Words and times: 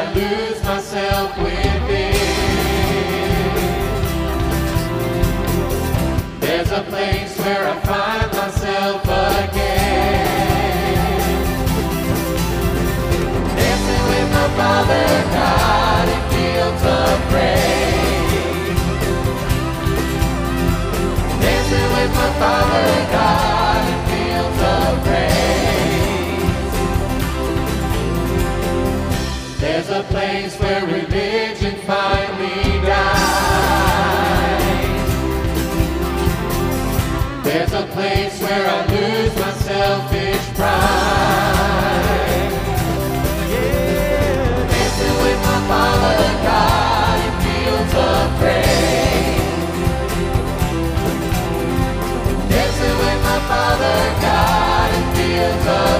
I 0.00 0.04
lose 0.14 0.64
myself 0.64 1.36
within. 1.36 2.14
There's 6.40 6.70
a 6.72 6.82
place 6.84 7.38
where 7.40 7.68
I 7.68 7.78
find 7.80 8.32
myself 8.32 9.04
again. 9.04 10.26
Dancing 13.58 14.04
with 14.12 14.28
my 14.38 14.48
Father 14.56 15.08
God 15.36 16.08
in 16.16 16.22
fields 16.32 16.82
of 16.98 17.20
praise. 17.28 18.80
Dancing 21.44 21.88
with 21.96 22.12
my 22.14 22.30
Father 22.40 22.88
God 23.12 23.99
There's 30.00 30.12
a 30.12 30.14
place 30.14 30.56
where 30.58 30.82
religion 30.86 31.74
finally 31.82 32.80
dies. 32.80 33.20
There's 37.44 37.72
a 37.74 37.86
place 37.92 38.40
where 38.40 38.66
I 38.66 38.86
lose 38.86 39.34
my 39.36 39.52
selfish 39.52 40.54
pride. 40.56 42.50
Dancing 44.70 45.16
with 45.22 45.40
my 45.44 45.60
Father 45.68 46.24
God 46.48 47.16
in 47.26 47.32
fields 47.44 47.94
of 48.08 48.38
praise. 48.40 49.44
Dancing 52.48 52.96
with 53.04 53.20
my 53.22 53.38
Father 53.50 53.98
God 54.24 54.88
in 54.96 55.04
fields 55.14 55.66
of 55.66 55.99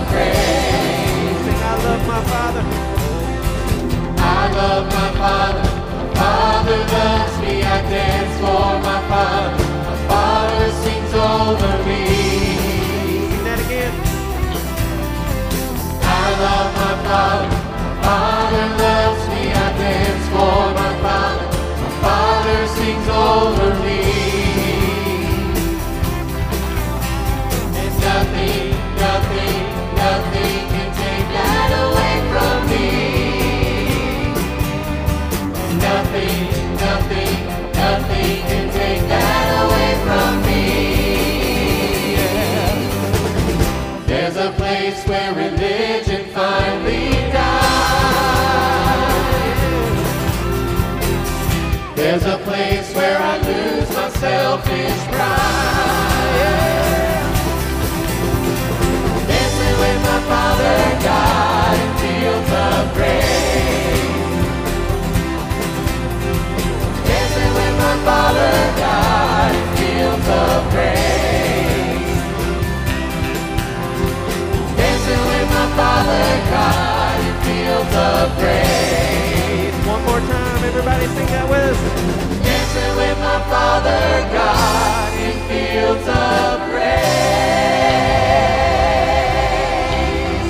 One 79.86 80.04
more 80.04 80.20
time, 80.20 80.64
everybody 80.64 81.06
sing 81.06 81.26
that 81.26 81.48
with 81.50 81.58
us. 81.58 82.39
Dancing 82.72 82.96
with 82.96 83.18
my 83.18 83.40
Father 83.50 84.28
God 84.32 85.12
in 85.14 85.32
fields 85.48 86.06
of 86.06 86.60
praise. 86.70 87.02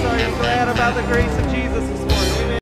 Sorry, 0.02 0.22
I'm 0.22 0.34
glad 0.37 0.69
about 0.69 0.94
the 0.96 1.02
grace 1.05 1.38
of 1.38 1.49
Jesus 1.50 1.88
this 1.88 2.00
morning. 2.00 2.34
Amen. 2.43 2.61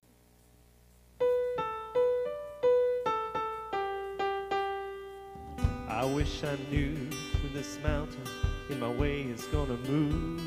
I 5.88 6.04
wish 6.04 6.44
I 6.44 6.56
knew 6.70 6.94
when 7.42 7.52
this 7.52 7.80
mountain 7.82 8.22
in 8.70 8.78
my 8.78 8.92
way 8.92 9.22
is 9.22 9.44
gonna 9.46 9.76
move. 9.88 10.40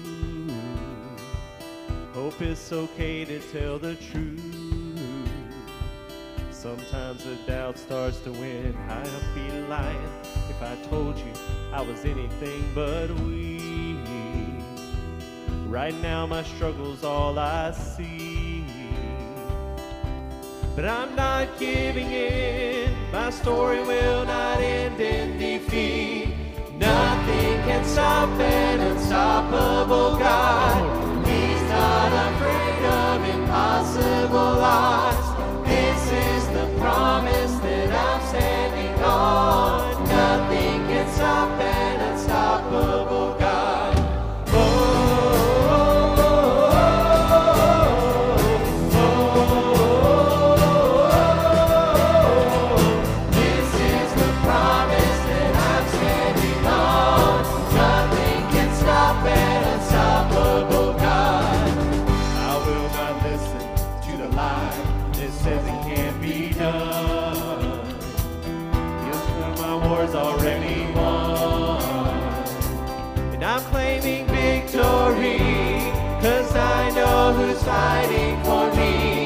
Hope 2.14 2.42
it's 2.42 2.72
okay 2.72 3.26
to 3.26 3.40
tell 3.52 3.78
the 3.78 3.96
truth. 3.96 4.51
Sometimes 6.62 7.24
the 7.24 7.34
doubt 7.48 7.76
starts 7.76 8.20
to 8.20 8.32
win. 8.34 8.78
I'd 8.88 9.34
be 9.34 9.50
lying 9.68 9.98
if 10.48 10.62
I 10.62 10.76
told 10.92 11.18
you 11.18 11.34
I 11.74 11.82
was 11.82 12.06
anything 12.06 12.72
but 12.76 13.10
weak. 13.22 13.98
Right 15.66 15.96
now, 16.04 16.28
my 16.28 16.44
struggle's 16.44 17.04
all 17.04 17.40
I 17.40 17.72
see. 17.72 18.64
But 20.76 20.86
I'm 20.86 21.16
not 21.16 21.48
giving 21.58 22.12
in. 22.12 22.96
My 23.12 23.32
story 23.32 23.82
will 23.82 24.24
not 24.26 24.60
end 24.60 25.02
in 25.02 25.40
defeat. 25.40 26.36
Nothing 26.78 27.58
can 27.66 27.84
stop 27.86 28.30
an 28.40 28.82
unstoppable 28.82 30.16
God. 30.20 31.26
He's 31.26 31.64
not 31.70 32.34
afraid 32.36 32.86
of 32.86 33.40
impossible 33.40 34.38
odds. 34.38 35.31
Promise 36.82 37.60
that 37.60 37.92
I'm 37.94 38.28
standing 38.28 39.04
on. 39.04 39.71
And 73.42 73.50
I'm 73.50 73.62
claiming 73.72 74.28
victory, 74.28 75.40
cause 76.22 76.56
I 76.56 76.92
know 76.92 77.34
who's 77.34 77.64
fighting 77.64 78.44
for 78.44 78.72
me. 78.76 79.21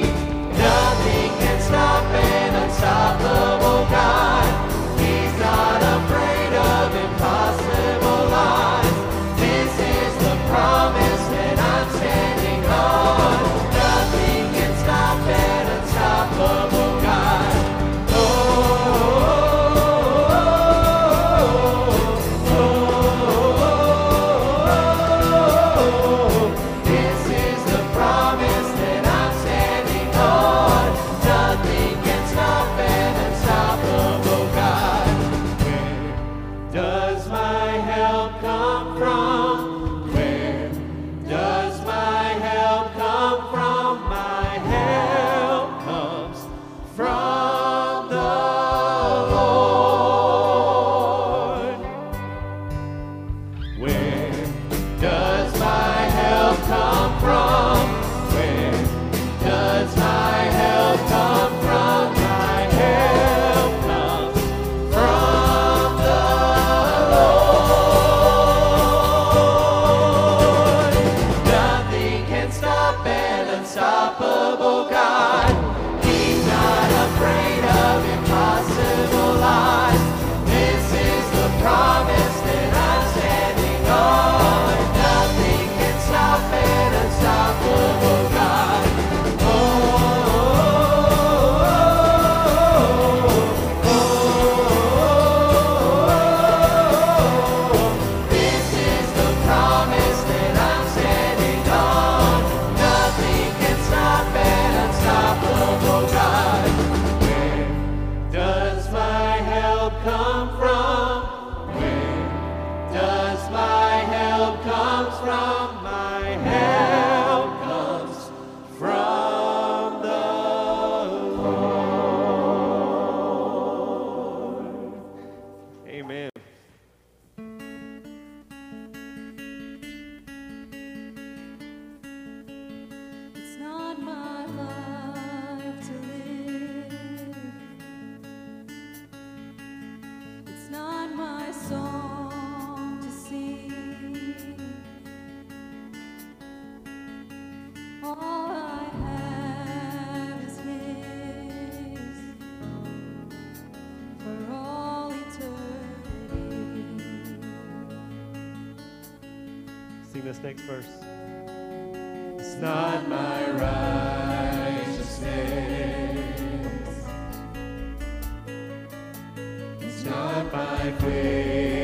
It's 170.53 171.01
not 171.01 171.74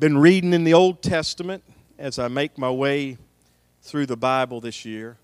been 0.00 0.16
reading 0.16 0.54
in 0.54 0.64
the 0.64 0.72
Old 0.72 1.02
Testament 1.02 1.62
as 1.98 2.18
I 2.18 2.28
make 2.28 2.56
my 2.56 2.70
way 2.70 3.18
through 3.82 4.06
the 4.06 4.16
Bible 4.16 4.58
this 4.58 4.86
year. 4.86 5.18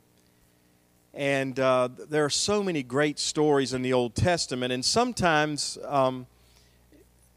And 1.14 1.58
uh, 1.58 1.88
there 2.10 2.26
are 2.26 2.30
so 2.30 2.62
many 2.62 2.82
great 2.82 3.18
stories 3.18 3.72
in 3.72 3.80
the 3.80 3.94
Old 3.94 4.14
Testament, 4.14 4.74
and 4.74 4.84
sometimes 4.84 5.78
um, 5.86 6.26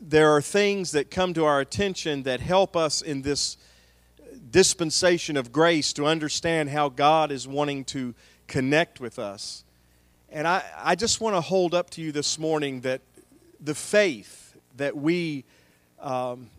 there 0.02 0.32
are 0.32 0.42
things 0.42 0.92
that 0.92 1.10
come 1.10 1.34
to 1.34 1.46
our 1.46 1.62
attention 1.62 2.24
that 2.24 2.42
help 2.42 2.76
us 2.76 3.02
in 3.02 3.22
this 3.22 3.56
dispensation 4.52 5.38
of 5.38 5.54
grace 5.54 5.94
to 5.94 6.06
understand 6.06 6.72
how 6.72 6.90
God 6.90 7.32
is 7.32 7.48
wanting 7.48 7.86
to 7.86 8.14
connect 8.48 9.00
with 9.00 9.18
us. 9.18 9.64
And 10.30 10.46
I, 10.46 10.62
I 10.78 10.96
just 10.96 11.22
want 11.22 11.38
to 11.38 11.42
hold 11.42 11.74
up 11.74 11.90
to 11.92 12.02
you 12.02 12.12
this 12.12 12.38
morning 12.38 12.82
that 12.82 13.00
the 13.62 13.76
faith 13.76 14.58
that 14.76 14.98
we 14.98 15.46
um, 16.02 16.50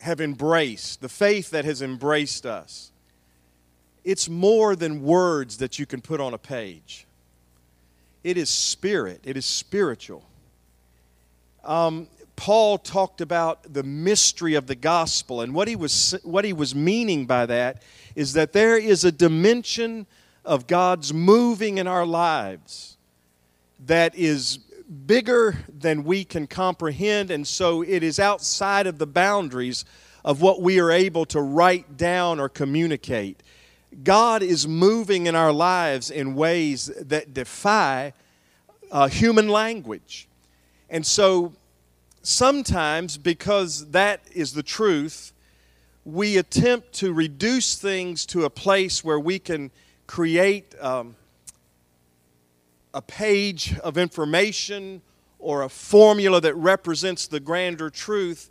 have 0.00 0.20
embraced, 0.20 1.00
the 1.00 1.08
faith 1.08 1.50
that 1.50 1.64
has 1.64 1.82
embraced 1.82 2.46
us, 2.46 2.90
it's 4.04 4.28
more 4.28 4.76
than 4.76 5.02
words 5.02 5.58
that 5.58 5.78
you 5.78 5.86
can 5.86 6.00
put 6.00 6.20
on 6.20 6.32
a 6.32 6.38
page. 6.38 7.06
It 8.22 8.36
is 8.36 8.48
spirit, 8.48 9.20
it 9.24 9.36
is 9.36 9.46
spiritual. 9.46 10.24
Um, 11.64 12.08
Paul 12.36 12.78
talked 12.78 13.20
about 13.20 13.72
the 13.72 13.82
mystery 13.82 14.54
of 14.54 14.66
the 14.66 14.74
gospel, 14.74 15.40
and 15.40 15.54
what 15.54 15.68
he, 15.68 15.74
was, 15.74 16.14
what 16.22 16.44
he 16.44 16.52
was 16.52 16.74
meaning 16.74 17.26
by 17.26 17.46
that 17.46 17.82
is 18.14 18.34
that 18.34 18.52
there 18.52 18.76
is 18.76 19.04
a 19.04 19.10
dimension 19.10 20.06
of 20.44 20.66
God's 20.66 21.12
moving 21.12 21.78
in 21.78 21.86
our 21.86 22.06
lives 22.06 22.96
that 23.86 24.14
is 24.14 24.58
bigger 25.06 25.64
than 25.68 26.04
we 26.04 26.24
can 26.24 26.46
comprehend, 26.46 27.30
and 27.30 27.46
so 27.46 27.82
it 27.82 28.02
is 28.02 28.18
outside 28.18 28.86
of 28.86 28.98
the 28.98 29.06
boundaries 29.06 29.84
of 30.24 30.40
what 30.40 30.60
we 30.60 30.80
are 30.80 30.90
able 30.90 31.24
to 31.26 31.40
write 31.40 31.96
down 31.96 32.40
or 32.40 32.48
communicate. 32.48 33.42
God 34.02 34.42
is 34.42 34.66
moving 34.66 35.26
in 35.26 35.34
our 35.34 35.52
lives 35.52 36.10
in 36.10 36.34
ways 36.34 36.86
that 37.00 37.32
defy 37.32 38.12
uh, 38.90 39.08
human 39.08 39.48
language. 39.48 40.28
And 40.90 41.06
so 41.06 41.52
sometimes, 42.22 43.18
because 43.18 43.90
that 43.90 44.20
is 44.32 44.52
the 44.52 44.62
truth, 44.62 45.32
we 46.04 46.36
attempt 46.36 46.92
to 46.94 47.12
reduce 47.12 47.76
things 47.76 48.26
to 48.26 48.44
a 48.44 48.50
place 48.50 49.02
where 49.02 49.18
we 49.18 49.38
can 49.38 49.70
create 50.06 50.74
um, 50.80 51.16
a 52.96 53.02
page 53.02 53.78
of 53.80 53.98
information 53.98 55.02
or 55.38 55.62
a 55.62 55.68
formula 55.68 56.40
that 56.40 56.54
represents 56.54 57.26
the 57.26 57.38
grander 57.38 57.90
truth. 57.90 58.48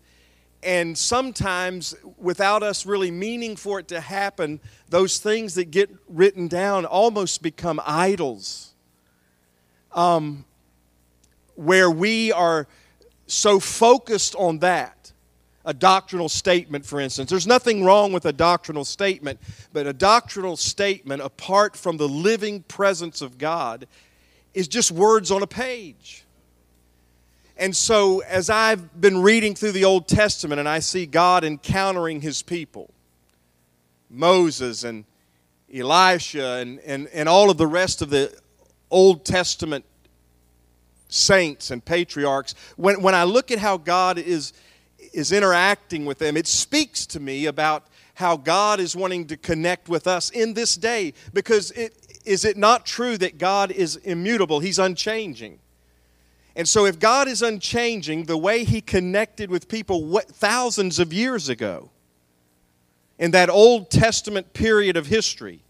And 0.61 0.95
sometimes, 0.95 1.95
without 2.19 2.61
us 2.61 2.85
really 2.85 3.09
meaning 3.09 3.55
for 3.55 3.79
it 3.79 3.87
to 3.87 3.99
happen, 3.99 4.59
those 4.87 5.17
things 5.17 5.55
that 5.55 5.71
get 5.71 5.89
written 6.07 6.47
down 6.47 6.85
almost 6.85 7.41
become 7.41 7.81
idols. 7.87 8.75
Um, 9.93 10.45
where 11.55 11.89
we 11.89 12.31
are 12.31 12.67
so 13.25 13.59
focused 13.59 14.35
on 14.35 14.59
that, 14.59 15.11
a 15.65 15.73
doctrinal 15.73 16.29
statement, 16.29 16.85
for 16.85 16.99
instance. 16.99 17.31
There's 17.31 17.47
nothing 17.47 17.83
wrong 17.83 18.13
with 18.13 18.25
a 18.25 18.33
doctrinal 18.33 18.85
statement, 18.85 19.39
but 19.73 19.87
a 19.87 19.93
doctrinal 19.93 20.55
statement 20.55 21.23
apart 21.23 21.75
from 21.75 21.97
the 21.97 22.07
living 22.07 22.61
presence 22.61 23.23
of 23.23 23.39
God 23.39 23.87
is 24.55 24.67
just 24.67 24.89
words 24.89 25.29
on 25.29 25.43
a 25.43 25.47
page. 25.47 26.23
And 27.57 27.75
so, 27.75 28.19
as 28.21 28.49
I've 28.49 28.99
been 28.99 29.21
reading 29.21 29.53
through 29.53 29.73
the 29.73 29.85
Old 29.85 30.07
Testament 30.07 30.59
and 30.59 30.67
I 30.67 30.79
see 30.79 31.05
God 31.05 31.43
encountering 31.43 32.21
his 32.21 32.41
people, 32.41 32.89
Moses 34.09 34.83
and 34.83 35.05
Elisha 35.73 36.57
and, 36.61 36.79
and, 36.79 37.07
and 37.13 37.29
all 37.29 37.49
of 37.49 37.57
the 37.57 37.67
rest 37.67 38.01
of 38.01 38.09
the 38.09 38.35
Old 38.89 39.25
Testament 39.25 39.85
saints 41.07 41.71
and 41.71 41.83
patriarchs, 41.83 42.55
when, 42.75 43.01
when 43.01 43.15
I 43.15 43.23
look 43.23 43.51
at 43.51 43.59
how 43.59 43.77
God 43.77 44.17
is, 44.17 44.53
is 45.13 45.31
interacting 45.31 46.05
with 46.05 46.17
them, 46.17 46.35
it 46.35 46.47
speaks 46.47 47.05
to 47.07 47.19
me 47.19 47.45
about 47.45 47.85
how 48.15 48.37
God 48.37 48.79
is 48.79 48.95
wanting 48.95 49.27
to 49.27 49.37
connect 49.37 49.89
with 49.89 50.07
us 50.07 50.29
in 50.29 50.53
this 50.53 50.75
day. 50.75 51.13
Because 51.33 51.71
it, 51.71 52.04
is 52.25 52.45
it 52.45 52.57
not 52.57 52.85
true 52.85 53.17
that 53.17 53.37
God 53.37 53.71
is 53.71 53.95
immutable? 53.97 54.59
He's 54.59 54.79
unchanging. 54.79 55.59
And 56.55 56.67
so, 56.67 56.85
if 56.85 56.99
God 56.99 57.27
is 57.27 57.41
unchanging, 57.41 58.25
the 58.25 58.37
way 58.37 58.63
He 58.63 58.79
connected 58.81 59.49
with 59.49 59.67
people 59.67 60.05
what, 60.05 60.27
thousands 60.27 60.99
of 60.99 61.11
years 61.11 61.49
ago, 61.49 61.89
in 63.19 63.31
that 63.31 63.49
Old 63.49 63.89
Testament 63.89 64.53
period 64.53 64.95
of 64.95 65.07
history, 65.07 65.61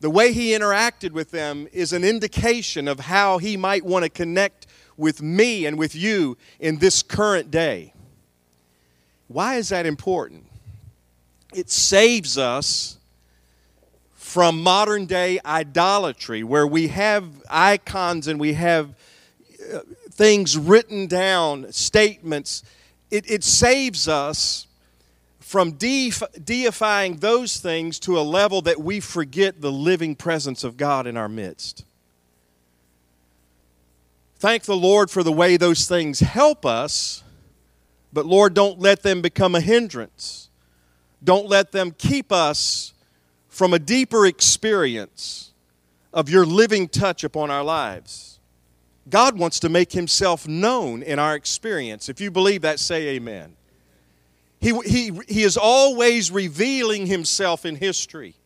the 0.00 0.10
way 0.10 0.32
He 0.32 0.50
interacted 0.50 1.12
with 1.12 1.30
them 1.30 1.68
is 1.72 1.92
an 1.92 2.04
indication 2.04 2.86
of 2.86 3.00
how 3.00 3.38
He 3.38 3.56
might 3.56 3.84
want 3.84 4.04
to 4.04 4.10
connect 4.10 4.66
with 4.98 5.22
me 5.22 5.64
and 5.64 5.78
with 5.78 5.94
you 5.94 6.36
in 6.60 6.78
this 6.78 7.02
current 7.02 7.50
day. 7.50 7.94
Why 9.28 9.56
is 9.56 9.70
that 9.70 9.86
important? 9.86 10.44
It 11.54 11.70
saves 11.70 12.36
us 12.36 12.97
from 14.38 14.62
modern 14.62 15.04
day 15.04 15.40
idolatry, 15.44 16.44
where 16.44 16.64
we 16.64 16.86
have 16.86 17.24
icons 17.50 18.28
and 18.28 18.38
we 18.38 18.52
have 18.52 18.94
uh, 19.74 19.80
things 20.12 20.56
written 20.56 21.08
down, 21.08 21.72
statements. 21.72 22.62
It, 23.10 23.28
it 23.28 23.42
saves 23.42 24.06
us 24.06 24.68
from 25.40 25.72
deif- 25.72 26.44
deifying 26.44 27.16
those 27.16 27.56
things 27.56 27.98
to 27.98 28.16
a 28.16 28.22
level 28.22 28.62
that 28.62 28.80
we 28.80 29.00
forget 29.00 29.60
the 29.60 29.72
living 29.72 30.14
presence 30.14 30.62
of 30.62 30.76
God 30.76 31.08
in 31.08 31.16
our 31.16 31.28
midst. 31.28 31.84
Thank 34.38 34.62
the 34.66 34.76
Lord 34.76 35.10
for 35.10 35.24
the 35.24 35.32
way 35.32 35.56
those 35.56 35.88
things 35.88 36.20
help 36.20 36.64
us, 36.64 37.24
but 38.12 38.24
Lord, 38.24 38.54
don't 38.54 38.78
let 38.78 39.02
them 39.02 39.20
become 39.20 39.56
a 39.56 39.60
hindrance. 39.60 40.48
Don't 41.24 41.48
let 41.48 41.72
them 41.72 41.90
keep 41.90 42.30
us 42.30 42.94
from 43.58 43.74
a 43.74 43.78
deeper 43.80 44.24
experience 44.24 45.52
of 46.12 46.30
your 46.30 46.46
living 46.46 46.86
touch 46.86 47.24
upon 47.24 47.50
our 47.50 47.64
lives. 47.64 48.38
God 49.10 49.36
wants 49.36 49.58
to 49.58 49.68
make 49.68 49.90
himself 49.90 50.46
known 50.46 51.02
in 51.02 51.18
our 51.18 51.34
experience. 51.34 52.08
If 52.08 52.20
you 52.20 52.30
believe 52.30 52.62
that, 52.62 52.78
say 52.78 53.16
amen. 53.16 53.56
He, 54.60 54.78
he, 54.86 55.10
he 55.26 55.42
is 55.42 55.56
always 55.56 56.30
revealing 56.30 57.06
himself 57.06 57.66
in 57.66 57.74
history. 57.74 58.36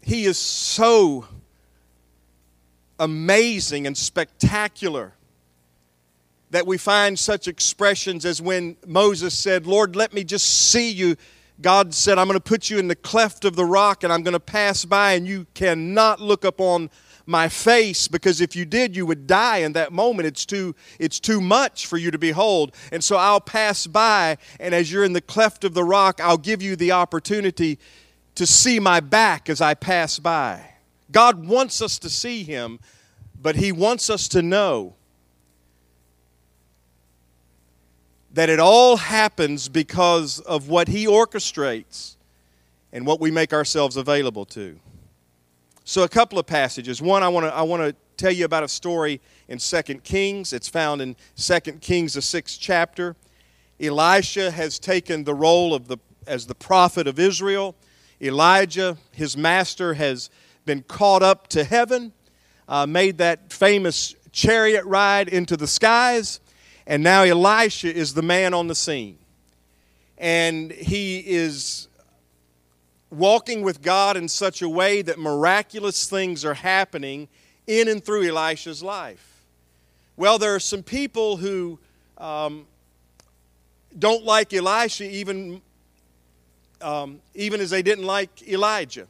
He 0.00 0.26
is 0.26 0.38
so 0.38 1.26
amazing 3.00 3.88
and 3.88 3.98
spectacular 3.98 5.12
that 6.52 6.68
we 6.68 6.78
find 6.78 7.18
such 7.18 7.48
expressions 7.48 8.24
as 8.24 8.40
when 8.40 8.76
Moses 8.86 9.34
said, 9.34 9.66
Lord, 9.66 9.96
let 9.96 10.12
me 10.12 10.22
just 10.22 10.70
see 10.70 10.92
you. 10.92 11.16
God 11.60 11.92
said, 11.92 12.18
I'm 12.18 12.28
going 12.28 12.38
to 12.38 12.40
put 12.40 12.70
you 12.70 12.78
in 12.78 12.88
the 12.88 12.94
cleft 12.94 13.44
of 13.44 13.56
the 13.56 13.64
rock 13.64 14.04
and 14.04 14.12
I'm 14.12 14.22
going 14.22 14.32
to 14.32 14.40
pass 14.40 14.84
by, 14.84 15.14
and 15.14 15.26
you 15.26 15.46
cannot 15.54 16.20
look 16.20 16.44
upon 16.44 16.90
my 17.28 17.46
face 17.48 18.08
because 18.08 18.40
if 18.40 18.56
you 18.56 18.64
did 18.64 18.96
you 18.96 19.04
would 19.04 19.26
die 19.26 19.58
in 19.58 19.74
that 19.74 19.92
moment. 19.92 20.26
It's 20.26 20.46
too 20.46 20.74
it's 20.98 21.20
too 21.20 21.42
much 21.42 21.86
for 21.86 21.98
you 21.98 22.10
to 22.10 22.18
behold. 22.18 22.74
And 22.90 23.04
so 23.04 23.16
I'll 23.16 23.40
pass 23.40 23.86
by 23.86 24.38
and 24.58 24.74
as 24.74 24.90
you're 24.90 25.04
in 25.04 25.12
the 25.12 25.20
cleft 25.20 25.62
of 25.64 25.74
the 25.74 25.84
rock 25.84 26.20
I'll 26.22 26.38
give 26.38 26.62
you 26.62 26.74
the 26.74 26.92
opportunity 26.92 27.78
to 28.34 28.46
see 28.46 28.80
my 28.80 29.00
back 29.00 29.50
as 29.50 29.60
I 29.60 29.74
pass 29.74 30.18
by. 30.18 30.74
God 31.12 31.46
wants 31.46 31.82
us 31.82 31.98
to 31.98 32.08
see 32.08 32.44
him 32.44 32.80
but 33.40 33.56
he 33.56 33.72
wants 33.72 34.08
us 34.08 34.26
to 34.28 34.40
know 34.40 34.94
that 38.32 38.48
it 38.48 38.60
all 38.60 38.96
happens 38.96 39.68
because 39.68 40.40
of 40.40 40.68
what 40.68 40.88
he 40.88 41.06
orchestrates 41.06 42.16
and 42.92 43.06
what 43.06 43.20
we 43.20 43.30
make 43.30 43.52
ourselves 43.52 43.96
available 43.96 44.44
to 44.44 44.78
so, 45.88 46.02
a 46.02 46.08
couple 46.08 46.38
of 46.38 46.44
passages. 46.44 47.00
One, 47.00 47.22
I 47.22 47.28
want 47.28 47.46
to 47.46 47.54
I 47.54 47.62
want 47.62 47.80
to 47.80 47.96
tell 48.18 48.30
you 48.30 48.44
about 48.44 48.62
a 48.62 48.68
story 48.68 49.22
in 49.48 49.58
Second 49.58 50.04
Kings. 50.04 50.52
It's 50.52 50.68
found 50.68 51.00
in 51.00 51.16
Second 51.34 51.80
Kings, 51.80 52.12
the 52.12 52.20
sixth 52.20 52.58
chapter. 52.60 53.16
Elisha 53.80 54.50
has 54.50 54.78
taken 54.78 55.24
the 55.24 55.32
role 55.32 55.72
of 55.72 55.88
the 55.88 55.96
as 56.26 56.44
the 56.44 56.54
prophet 56.54 57.06
of 57.06 57.18
Israel. 57.18 57.74
Elijah, 58.20 58.98
his 59.12 59.34
master, 59.34 59.94
has 59.94 60.28
been 60.66 60.82
caught 60.82 61.22
up 61.22 61.48
to 61.48 61.64
heaven, 61.64 62.12
uh, 62.68 62.84
made 62.84 63.16
that 63.16 63.50
famous 63.50 64.14
chariot 64.30 64.84
ride 64.84 65.30
into 65.30 65.56
the 65.56 65.66
skies, 65.66 66.38
and 66.88 67.02
now 67.02 67.22
Elisha 67.22 67.94
is 67.94 68.14
the 68.14 68.22
man 68.22 68.54
on 68.54 68.66
the 68.66 68.74
scene. 68.74 69.18
And 70.16 70.72
he 70.72 71.18
is 71.18 71.86
walking 73.10 73.60
with 73.60 73.82
God 73.82 74.16
in 74.16 74.26
such 74.26 74.62
a 74.62 74.68
way 74.68 75.02
that 75.02 75.18
miraculous 75.18 76.08
things 76.08 76.46
are 76.46 76.54
happening 76.54 77.28
in 77.66 77.88
and 77.88 78.02
through 78.02 78.26
Elisha's 78.26 78.82
life. 78.82 79.44
Well, 80.16 80.38
there 80.38 80.54
are 80.54 80.60
some 80.60 80.82
people 80.82 81.36
who 81.36 81.78
um, 82.16 82.66
don't 83.98 84.24
like 84.24 84.54
Elisha 84.54 85.04
even, 85.04 85.60
um, 86.80 87.20
even 87.34 87.60
as 87.60 87.68
they 87.68 87.82
didn't 87.82 88.06
like 88.06 88.48
Elijah. 88.48 89.06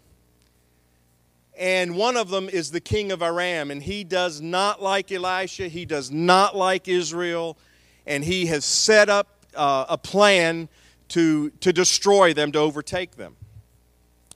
And 1.56 1.96
one 1.96 2.16
of 2.16 2.28
them 2.28 2.48
is 2.48 2.72
the 2.72 2.80
king 2.80 3.12
of 3.12 3.22
Aram, 3.22 3.70
and 3.70 3.80
he 3.82 4.02
does 4.02 4.40
not 4.40 4.82
like 4.82 5.10
Elisha, 5.12 5.68
he 5.68 5.84
does 5.84 6.10
not 6.10 6.56
like 6.56 6.88
Israel, 6.88 7.56
and 8.08 8.24
he 8.24 8.46
has 8.46 8.64
set 8.64 9.08
up 9.10 9.44
uh, 9.54 9.84
a 9.88 9.98
plan 9.98 10.68
to, 11.08 11.50
to 11.50 11.72
destroy 11.72 12.32
them, 12.32 12.50
to 12.52 12.58
overtake 12.58 13.16
them. 13.16 13.36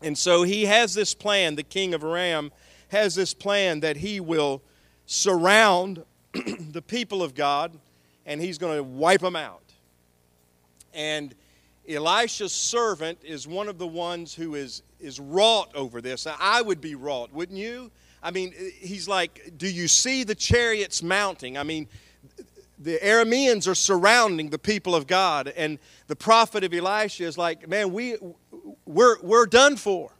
And 0.02 0.16
so 0.16 0.42
he 0.42 0.66
has 0.66 0.94
this 0.94 1.14
plan, 1.14 1.56
the 1.56 1.62
king 1.62 1.94
of 1.94 2.04
Aram 2.04 2.52
has 2.88 3.14
this 3.14 3.32
plan 3.32 3.80
that 3.80 3.96
he 3.96 4.20
will 4.20 4.62
surround 5.06 6.04
the 6.34 6.82
people 6.82 7.22
of 7.22 7.34
God 7.34 7.72
and 8.26 8.40
he's 8.40 8.58
going 8.58 8.76
to 8.76 8.82
wipe 8.82 9.22
them 9.22 9.36
out. 9.36 9.62
And 10.92 11.34
Elisha's 11.88 12.52
servant 12.52 13.18
is 13.24 13.48
one 13.48 13.68
of 13.68 13.78
the 13.78 13.86
ones 13.86 14.34
who 14.34 14.54
is, 14.54 14.82
is 15.00 15.18
wrought 15.18 15.74
over 15.74 16.02
this. 16.02 16.26
I 16.26 16.60
would 16.60 16.80
be 16.80 16.94
wrought, 16.94 17.32
wouldn't 17.32 17.58
you? 17.58 17.90
I 18.22 18.30
mean, 18.30 18.52
he's 18.78 19.08
like, 19.08 19.54
Do 19.56 19.68
you 19.68 19.88
see 19.88 20.22
the 20.22 20.34
chariots 20.34 21.02
mounting? 21.02 21.56
I 21.58 21.62
mean, 21.62 21.88
the 22.82 22.98
Arameans 22.98 23.68
are 23.68 23.74
surrounding 23.74 24.50
the 24.50 24.58
people 24.58 24.94
of 24.94 25.06
God, 25.06 25.48
and 25.56 25.78
the 26.08 26.16
prophet 26.16 26.64
of 26.64 26.74
Elisha 26.74 27.24
is 27.24 27.38
like, 27.38 27.68
Man, 27.68 27.92
we, 27.92 28.16
we're, 28.84 29.20
we're 29.22 29.46
done 29.46 29.76
for. 29.76 30.12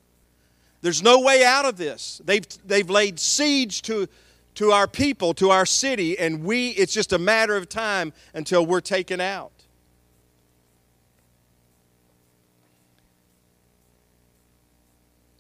There's 0.81 1.03
no 1.03 1.21
way 1.21 1.45
out 1.45 1.65
of 1.65 1.77
this. 1.77 2.21
They've, 2.25 2.47
they've 2.67 2.89
laid 2.89 3.21
siege 3.21 3.83
to, 3.83 4.09
to 4.57 4.73
our 4.73 4.89
people, 4.89 5.33
to 5.35 5.51
our 5.51 5.67
city, 5.67 6.19
and 6.19 6.45
we, 6.45 6.71
it's 6.71 6.93
just 6.93 7.13
a 7.13 7.19
matter 7.19 7.57
of 7.57 7.69
time 7.69 8.13
until 8.35 8.67
we're 8.67 8.81
taken 8.81 9.21
out. 9.21 9.53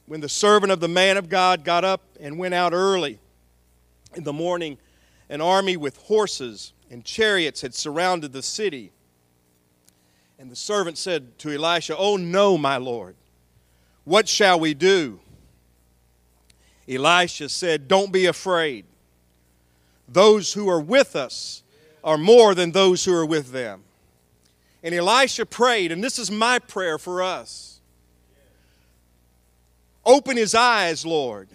When 0.06 0.20
the 0.20 0.28
servant 0.28 0.70
of 0.70 0.80
the 0.80 0.88
man 0.88 1.16
of 1.16 1.28
God 1.28 1.64
got 1.64 1.84
up 1.84 2.02
and 2.20 2.38
went 2.38 2.54
out 2.54 2.72
early 2.72 3.18
in 4.14 4.24
the 4.24 4.32
morning, 4.32 4.78
an 5.28 5.40
army 5.40 5.76
with 5.76 5.96
horses 5.96 6.72
and 6.92 7.06
chariots 7.06 7.62
had 7.62 7.74
surrounded 7.74 8.34
the 8.34 8.42
city. 8.42 8.92
And 10.38 10.50
the 10.50 10.56
servant 10.56 10.98
said 10.98 11.38
to 11.38 11.50
Elisha, 11.50 11.96
Oh, 11.96 12.18
no, 12.18 12.58
my 12.58 12.76
Lord. 12.76 13.16
What 14.04 14.28
shall 14.28 14.60
we 14.60 14.74
do? 14.74 15.18
Elisha 16.86 17.48
said, 17.48 17.88
Don't 17.88 18.12
be 18.12 18.26
afraid. 18.26 18.84
Those 20.06 20.52
who 20.52 20.68
are 20.68 20.80
with 20.80 21.16
us 21.16 21.62
are 22.04 22.18
more 22.18 22.54
than 22.54 22.72
those 22.72 23.06
who 23.06 23.14
are 23.14 23.24
with 23.24 23.52
them. 23.52 23.84
And 24.82 24.94
Elisha 24.94 25.46
prayed, 25.46 25.92
and 25.92 26.04
this 26.04 26.18
is 26.18 26.30
my 26.30 26.58
prayer 26.58 26.98
for 26.98 27.22
us. 27.22 27.80
Open 30.04 30.36
his 30.36 30.54
eyes, 30.54 31.06
Lord, 31.06 31.48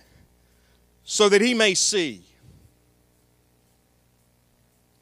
so 1.04 1.30
that 1.30 1.42
he 1.42 1.54
may 1.54 1.76
see. 1.76 2.27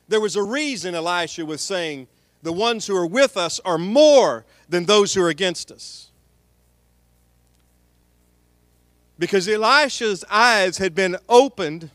There 0.08 0.22
was 0.22 0.36
a 0.36 0.44
reason 0.44 0.96
Elisha 0.96 1.46
was 1.46 1.62
saying, 1.62 2.08
The 2.44 2.54
ones 2.54 2.88
who 2.88 2.96
are 2.96 3.08
with 3.08 3.38
us 3.38 3.60
are 3.66 3.78
more 3.78 4.46
than 4.70 4.86
those 4.86 5.14
who 5.14 5.22
are 5.22 5.30
against 5.30 5.72
us. 5.72 6.12
Because 9.18 9.48
Elisha's 9.48 10.26
eyes 10.30 10.78
had 10.78 10.94
been 10.94 11.18
opened 11.30 11.90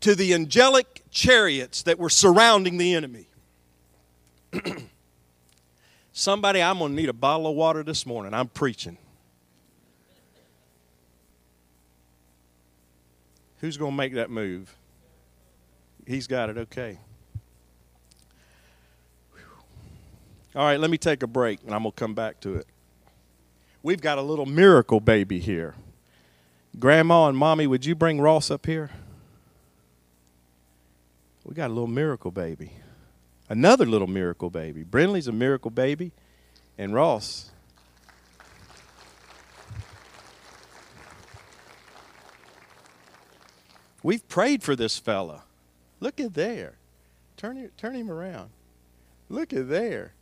to 0.00 0.14
the 0.14 0.32
angelic 0.32 1.02
chariots 1.10 1.82
that 1.82 1.98
were 1.98 2.10
surrounding 2.10 2.78
the 2.78 2.94
enemy. 2.94 3.26
Somebody, 6.12 6.62
I'm 6.62 6.78
going 6.78 6.92
to 6.92 6.96
need 6.96 7.08
a 7.08 7.14
bottle 7.14 7.48
of 7.48 7.56
water 7.56 7.82
this 7.82 8.06
morning. 8.06 8.34
I'm 8.34 8.48
preaching. 8.48 8.98
Who's 13.58 13.76
going 13.76 13.92
to 13.92 13.96
make 13.96 14.14
that 14.14 14.30
move? 14.30 14.76
He's 16.06 16.26
got 16.26 16.50
it, 16.50 16.58
okay. 16.58 16.98
All 20.54 20.64
right, 20.64 20.78
let 20.78 20.90
me 20.90 20.98
take 20.98 21.22
a 21.22 21.26
break 21.26 21.60
and 21.64 21.74
I'm 21.74 21.82
going 21.82 21.92
to 21.92 21.96
come 21.96 22.14
back 22.14 22.40
to 22.40 22.56
it. 22.56 22.66
We've 23.82 24.00
got 24.00 24.18
a 24.18 24.22
little 24.22 24.46
miracle 24.46 25.00
baby 25.00 25.40
here. 25.40 25.74
Grandma 26.78 27.28
and 27.28 27.36
mommy, 27.36 27.66
would 27.66 27.84
you 27.84 27.94
bring 27.94 28.20
Ross 28.20 28.50
up 28.50 28.66
here? 28.66 28.90
We 31.44 31.54
got 31.54 31.70
a 31.70 31.74
little 31.74 31.86
miracle 31.86 32.30
baby. 32.30 32.72
Another 33.48 33.84
little 33.84 34.06
miracle 34.06 34.48
baby. 34.48 34.82
Brindley's 34.82 35.28
a 35.28 35.32
miracle 35.32 35.70
baby, 35.70 36.12
and 36.78 36.94
Ross. 36.94 37.50
We've 44.02 44.26
prayed 44.28 44.62
for 44.62 44.74
this 44.74 44.98
fella. 44.98 45.42
Look 46.04 46.20
at 46.20 46.34
there. 46.34 46.74
Turn 47.38 47.56
him, 47.56 47.70
turn 47.78 47.94
him 47.94 48.10
around. 48.10 48.50
Look 49.30 49.54
at 49.54 49.70
there. 49.70 50.12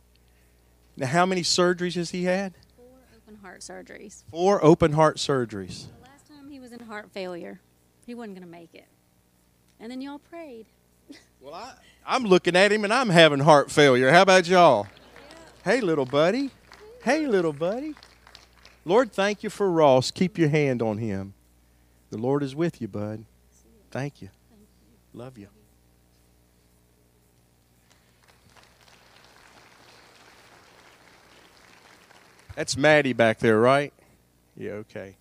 Now, 0.95 1.07
how 1.07 1.25
many 1.25 1.41
surgeries 1.41 1.95
has 1.95 2.11
he 2.11 2.23
had? 2.23 2.53
Four 2.77 2.85
open 3.13 3.35
heart 3.41 3.59
surgeries. 3.59 4.23
Four 4.31 4.63
open 4.63 4.93
heart 4.93 5.17
surgeries. 5.17 5.87
The 5.99 6.09
last 6.09 6.29
time 6.29 6.49
he 6.49 6.61
was 6.61 6.71
in 6.71 6.79
heart 6.79 7.11
failure, 7.11 7.59
he 8.05 8.15
wasn't 8.15 8.35
going 8.35 8.45
to 8.45 8.49
make 8.49 8.73
it. 8.73 8.87
And 9.77 9.91
then 9.91 9.99
y'all 9.99 10.19
prayed. 10.19 10.67
Well, 11.41 11.53
I, 11.53 11.73
I'm 12.07 12.23
looking 12.23 12.55
at 12.55 12.71
him 12.71 12.85
and 12.85 12.93
I'm 12.93 13.09
having 13.09 13.39
heart 13.39 13.69
failure. 13.69 14.09
How 14.09 14.21
about 14.21 14.47
y'all? 14.47 14.87
Yeah. 15.65 15.73
Hey, 15.73 15.81
little 15.81 16.05
buddy. 16.05 16.51
Hey, 17.03 17.27
little 17.27 17.51
buddy. 17.51 17.95
Lord, 18.85 19.11
thank 19.11 19.43
you 19.43 19.49
for 19.49 19.69
Ross. 19.69 20.11
Keep 20.11 20.37
your 20.37 20.47
hand 20.47 20.81
on 20.81 20.99
him. 20.99 21.33
The 22.11 22.17
Lord 22.17 22.41
is 22.41 22.55
with 22.55 22.79
you, 22.79 22.87
bud. 22.87 23.25
Thank 23.91 24.21
you. 24.21 24.29
Love 25.13 25.37
you. 25.37 25.49
That's 32.55 32.77
Maddie 32.77 33.13
back 33.13 33.39
there, 33.39 33.59
right? 33.59 33.91
Yeah, 34.55 34.73
okay. 34.73 35.15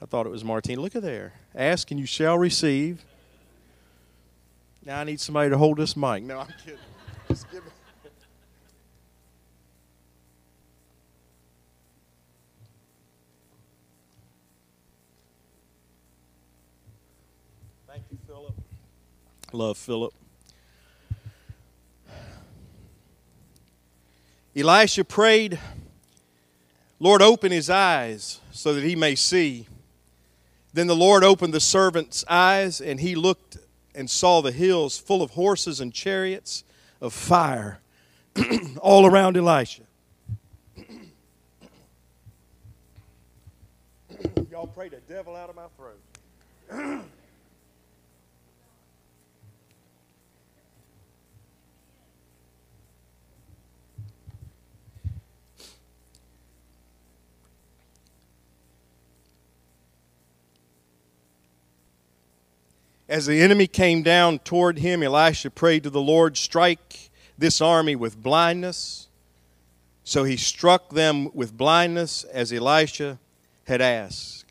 I 0.00 0.06
thought 0.06 0.26
it 0.26 0.30
was 0.30 0.44
Martine. 0.44 0.80
Look 0.80 0.96
at 0.96 1.02
there. 1.02 1.34
Ask 1.54 1.90
and 1.90 2.00
you 2.00 2.06
shall 2.06 2.38
receive. 2.38 3.04
Now 4.84 5.00
I 5.00 5.04
need 5.04 5.20
somebody 5.20 5.50
to 5.50 5.58
hold 5.58 5.78
this 5.78 5.96
mic. 5.96 6.22
No, 6.22 6.40
I'm 6.40 6.48
kidding. 6.64 6.78
Just 7.28 7.50
give 7.50 7.64
me. 7.64 7.70
Thank 17.86 18.02
you, 18.10 18.18
Philip. 18.26 18.54
Love 19.52 19.78
Philip. 19.78 20.12
Elisha 24.56 25.04
prayed, 25.04 25.58
Lord, 27.00 27.22
open 27.22 27.52
his 27.52 27.68
eyes 27.68 28.40
so 28.50 28.74
that 28.74 28.84
he 28.84 28.96
may 28.96 29.14
see. 29.14 29.66
Then 30.72 30.86
the 30.86 30.96
Lord 30.96 31.22
opened 31.24 31.52
the 31.54 31.60
servant's 31.60 32.24
eyes, 32.28 32.80
and 32.80 33.00
he 33.00 33.14
looked 33.14 33.58
and 33.94 34.10
saw 34.10 34.40
the 34.40 34.52
hills 34.52 34.98
full 34.98 35.22
of 35.22 35.30
horses 35.32 35.80
and 35.80 35.92
chariots 35.92 36.64
of 37.00 37.12
fire 37.12 37.80
all 38.80 39.06
around 39.06 39.36
Elisha. 39.36 39.82
Y'all 44.50 44.66
pray 44.66 44.88
the 44.88 45.00
devil 45.08 45.36
out 45.36 45.50
of 45.50 45.56
my 45.56 45.66
throat. 45.76 46.00
As 63.08 63.26
the 63.26 63.40
enemy 63.40 63.66
came 63.66 64.02
down 64.02 64.38
toward 64.38 64.78
him, 64.78 65.02
Elisha 65.02 65.50
prayed 65.50 65.82
to 65.82 65.90
the 65.90 66.00
Lord, 66.00 66.36
Strike 66.36 67.10
this 67.36 67.60
army 67.60 67.96
with 67.96 68.22
blindness. 68.22 69.08
So 70.04 70.24
he 70.24 70.36
struck 70.36 70.90
them 70.90 71.30
with 71.34 71.56
blindness 71.56 72.24
as 72.24 72.52
Elisha 72.52 73.18
had 73.66 73.80
asked. 73.80 74.44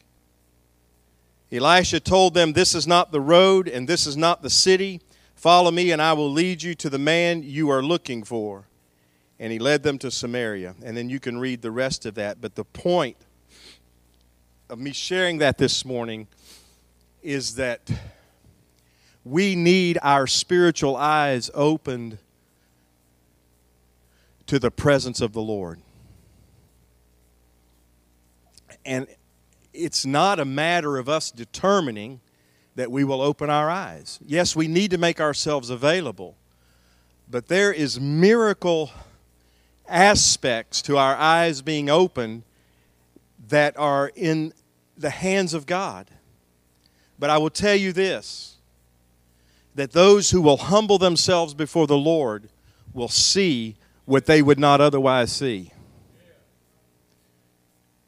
Elisha 1.51 1.99
told 1.99 2.33
them, 2.33 2.53
This 2.53 2.73
is 2.73 2.87
not 2.87 3.11
the 3.11 3.21
road 3.21 3.67
and 3.67 3.87
this 3.87 4.07
is 4.07 4.17
not 4.17 4.41
the 4.41 4.49
city. 4.49 5.01
Follow 5.35 5.71
me, 5.71 5.91
and 5.91 6.01
I 6.01 6.13
will 6.13 6.31
lead 6.31 6.63
you 6.63 6.73
to 6.75 6.89
the 6.89 6.97
man 6.97 7.43
you 7.43 7.69
are 7.69 7.83
looking 7.83 8.23
for. 8.23 8.65
And 9.39 9.51
he 9.51 9.59
led 9.59 9.83
them 9.83 9.97
to 9.99 10.09
Samaria. 10.09 10.75
And 10.83 10.95
then 10.95 11.09
you 11.09 11.19
can 11.19 11.37
read 11.37 11.61
the 11.61 11.71
rest 11.71 12.05
of 12.05 12.15
that. 12.15 12.39
But 12.39 12.55
the 12.55 12.63
point 12.63 13.17
of 14.69 14.79
me 14.79 14.93
sharing 14.93 15.39
that 15.39 15.57
this 15.57 15.83
morning 15.83 16.27
is 17.21 17.55
that 17.55 17.91
we 19.25 19.55
need 19.55 19.97
our 20.01 20.27
spiritual 20.27 20.95
eyes 20.95 21.49
opened 21.53 22.17
to 24.47 24.59
the 24.59 24.71
presence 24.71 25.21
of 25.21 25.33
the 25.33 25.41
Lord. 25.41 25.79
And 28.85 29.07
it's 29.73 30.05
not 30.05 30.39
a 30.39 30.45
matter 30.45 30.97
of 30.97 31.07
us 31.07 31.31
determining 31.31 32.19
that 32.75 32.91
we 32.91 33.03
will 33.03 33.21
open 33.21 33.49
our 33.49 33.69
eyes. 33.69 34.19
Yes, 34.25 34.55
we 34.55 34.67
need 34.67 34.91
to 34.91 34.97
make 34.97 35.21
ourselves 35.21 35.69
available, 35.69 36.35
but 37.29 37.47
there 37.47 37.71
is 37.71 37.99
miracle 37.99 38.91
aspects 39.87 40.81
to 40.81 40.97
our 40.97 41.15
eyes 41.15 41.61
being 41.61 41.89
opened 41.89 42.43
that 43.47 43.77
are 43.77 44.11
in 44.15 44.53
the 44.97 45.09
hands 45.09 45.53
of 45.53 45.65
God. 45.65 46.09
But 47.19 47.29
I 47.29 47.37
will 47.37 47.49
tell 47.49 47.75
you 47.75 47.93
this 47.93 48.52
that 49.75 49.91
those 49.91 50.31
who 50.31 50.41
will 50.41 50.57
humble 50.57 50.97
themselves 50.97 51.53
before 51.53 51.87
the 51.87 51.97
Lord 51.97 52.49
will 52.93 53.07
see 53.07 53.75
what 54.05 54.25
they 54.25 54.41
would 54.41 54.59
not 54.59 54.81
otherwise 54.81 55.31
see. 55.31 55.71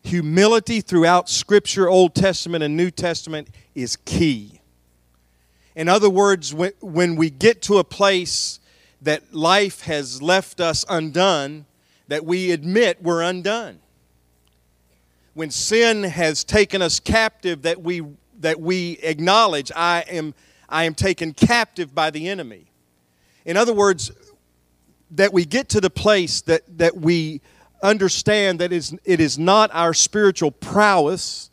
Humility 0.03 0.81
throughout 0.81 1.29
Scripture, 1.29 1.89
Old 1.89 2.13
Testament 2.13 2.63
and 2.63 2.77
New 2.77 2.91
Testament, 2.91 3.49
is 3.73 3.95
key. 3.95 4.61
In 5.75 5.89
other 5.89 6.09
words, 6.09 6.53
when, 6.53 7.15
we 7.15 7.29
get 7.29 7.61
to 7.63 7.79
a 7.79 7.83
place 7.83 8.59
that 9.01 9.33
life 9.33 9.81
has 9.81 10.21
left 10.21 10.61
us 10.61 10.85
undone, 10.87 11.65
that 12.07 12.23
we 12.23 12.51
admit 12.51 13.01
we're 13.01 13.21
undone. 13.21 13.79
When 15.33 15.51
sin 15.51 16.03
has 16.03 16.43
taken 16.43 16.81
us 16.81 16.99
captive, 16.99 17.63
that 17.63 17.81
we, 17.81 18.03
that 18.39 18.61
we 18.61 18.93
acknowledge, 19.01 19.71
I 19.75 20.05
am, 20.07 20.33
I 20.69 20.83
am 20.83 20.95
taken 20.95 21.33
captive 21.33 21.93
by 21.93 22.09
the 22.11 22.27
enemy. 22.27 22.71
In 23.45 23.57
other 23.57 23.73
words, 23.73 24.11
that 25.11 25.33
we 25.33 25.45
get 25.45 25.69
to 25.69 25.81
the 25.81 25.89
place 25.89 26.41
that, 26.41 26.77
that 26.77 26.97
we 26.97 27.41
understand 27.83 28.59
that 28.59 28.71
is, 28.71 28.95
it 29.05 29.19
is 29.19 29.37
not 29.37 29.69
our 29.73 29.93
spiritual 29.93 30.51
prowess 30.51 31.49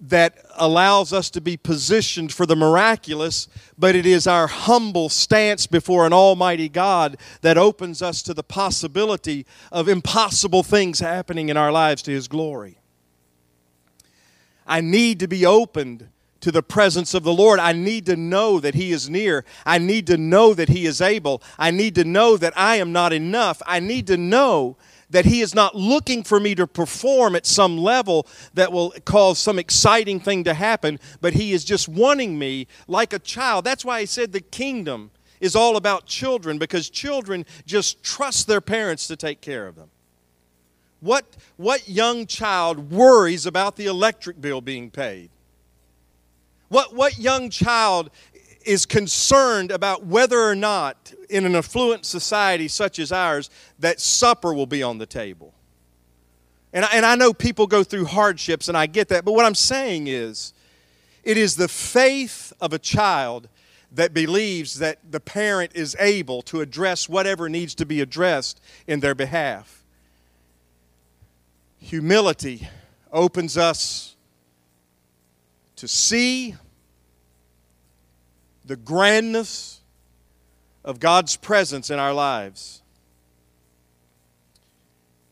that 0.00 0.38
allows 0.56 1.12
us 1.12 1.28
to 1.28 1.40
be 1.42 1.58
positioned 1.58 2.32
for 2.32 2.46
the 2.46 2.56
miraculous, 2.56 3.48
but 3.78 3.94
it 3.94 4.06
is 4.06 4.26
our 4.26 4.46
humble 4.46 5.10
stance 5.10 5.66
before 5.66 6.06
an 6.06 6.12
almighty 6.12 6.70
God 6.70 7.18
that 7.42 7.58
opens 7.58 8.00
us 8.00 8.22
to 8.22 8.32
the 8.32 8.42
possibility 8.42 9.44
of 9.70 9.88
impossible 9.88 10.62
things 10.62 11.00
happening 11.00 11.50
in 11.50 11.58
our 11.58 11.70
lives 11.70 12.00
to 12.02 12.10
His 12.10 12.28
glory. 12.28 12.78
I 14.66 14.80
need 14.80 15.20
to 15.20 15.28
be 15.28 15.44
opened 15.44 16.08
to 16.40 16.50
the 16.50 16.62
presence 16.62 17.14
of 17.14 17.22
the 17.22 17.32
Lord. 17.32 17.58
I 17.58 17.72
need 17.72 18.06
to 18.06 18.16
know 18.16 18.60
that 18.60 18.74
He 18.74 18.92
is 18.92 19.10
near. 19.10 19.44
I 19.64 19.78
need 19.78 20.06
to 20.08 20.16
know 20.16 20.54
that 20.54 20.68
He 20.68 20.86
is 20.86 21.00
able. 21.00 21.42
I 21.58 21.70
need 21.70 21.94
to 21.96 22.04
know 22.04 22.36
that 22.36 22.52
I 22.56 22.76
am 22.76 22.92
not 22.92 23.12
enough. 23.12 23.62
I 23.66 23.80
need 23.80 24.06
to 24.08 24.16
know 24.16 24.76
that 25.10 25.24
He 25.24 25.40
is 25.40 25.54
not 25.54 25.74
looking 25.74 26.22
for 26.22 26.40
me 26.40 26.54
to 26.54 26.66
perform 26.66 27.36
at 27.36 27.46
some 27.46 27.76
level 27.76 28.26
that 28.54 28.72
will 28.72 28.92
cause 29.04 29.38
some 29.38 29.58
exciting 29.58 30.20
thing 30.20 30.44
to 30.44 30.54
happen, 30.54 30.98
but 31.20 31.34
He 31.34 31.52
is 31.52 31.64
just 31.64 31.88
wanting 31.88 32.38
me 32.38 32.66
like 32.88 33.12
a 33.12 33.18
child. 33.18 33.64
That's 33.64 33.84
why 33.84 34.00
He 34.00 34.06
said 34.06 34.32
the 34.32 34.40
kingdom 34.40 35.10
is 35.40 35.56
all 35.56 35.76
about 35.76 36.06
children 36.06 36.58
because 36.58 36.90
children 36.90 37.44
just 37.66 38.02
trust 38.02 38.46
their 38.46 38.60
parents 38.60 39.06
to 39.08 39.16
take 39.16 39.40
care 39.40 39.66
of 39.66 39.74
them. 39.74 39.90
What, 41.00 41.24
what 41.56 41.88
young 41.88 42.26
child 42.26 42.90
worries 42.92 43.46
about 43.46 43.76
the 43.76 43.86
electric 43.86 44.40
bill 44.40 44.60
being 44.60 44.90
paid? 44.90 45.30
What, 46.70 46.94
what 46.94 47.18
young 47.18 47.50
child 47.50 48.10
is 48.64 48.86
concerned 48.86 49.72
about 49.72 50.06
whether 50.06 50.40
or 50.40 50.54
not, 50.54 51.12
in 51.28 51.44
an 51.44 51.56
affluent 51.56 52.06
society 52.06 52.68
such 52.68 53.00
as 53.00 53.10
ours, 53.10 53.50
that 53.80 54.00
supper 54.00 54.54
will 54.54 54.66
be 54.66 54.80
on 54.80 54.98
the 54.98 55.06
table? 55.06 55.52
And 56.72 56.84
I, 56.84 56.88
and 56.92 57.04
I 57.04 57.16
know 57.16 57.32
people 57.32 57.66
go 57.66 57.82
through 57.82 58.04
hardships, 58.04 58.68
and 58.68 58.78
I 58.78 58.86
get 58.86 59.08
that, 59.08 59.24
but 59.24 59.32
what 59.32 59.44
I'm 59.44 59.56
saying 59.56 60.06
is, 60.06 60.54
it 61.24 61.36
is 61.36 61.56
the 61.56 61.66
faith 61.66 62.52
of 62.60 62.72
a 62.72 62.78
child 62.78 63.48
that 63.90 64.14
believes 64.14 64.78
that 64.78 64.98
the 65.10 65.18
parent 65.18 65.72
is 65.74 65.96
able 65.98 66.40
to 66.42 66.60
address 66.60 67.08
whatever 67.08 67.48
needs 67.48 67.74
to 67.74 67.84
be 67.84 68.00
addressed 68.00 68.60
in 68.86 69.00
their 69.00 69.16
behalf. 69.16 69.82
Humility 71.78 72.68
opens 73.12 73.58
us 73.58 74.09
to 75.80 75.88
see 75.88 76.54
the 78.66 78.76
grandness 78.76 79.80
of 80.84 81.00
God's 81.00 81.36
presence 81.36 81.88
in 81.88 81.98
our 81.98 82.12
lives. 82.12 82.82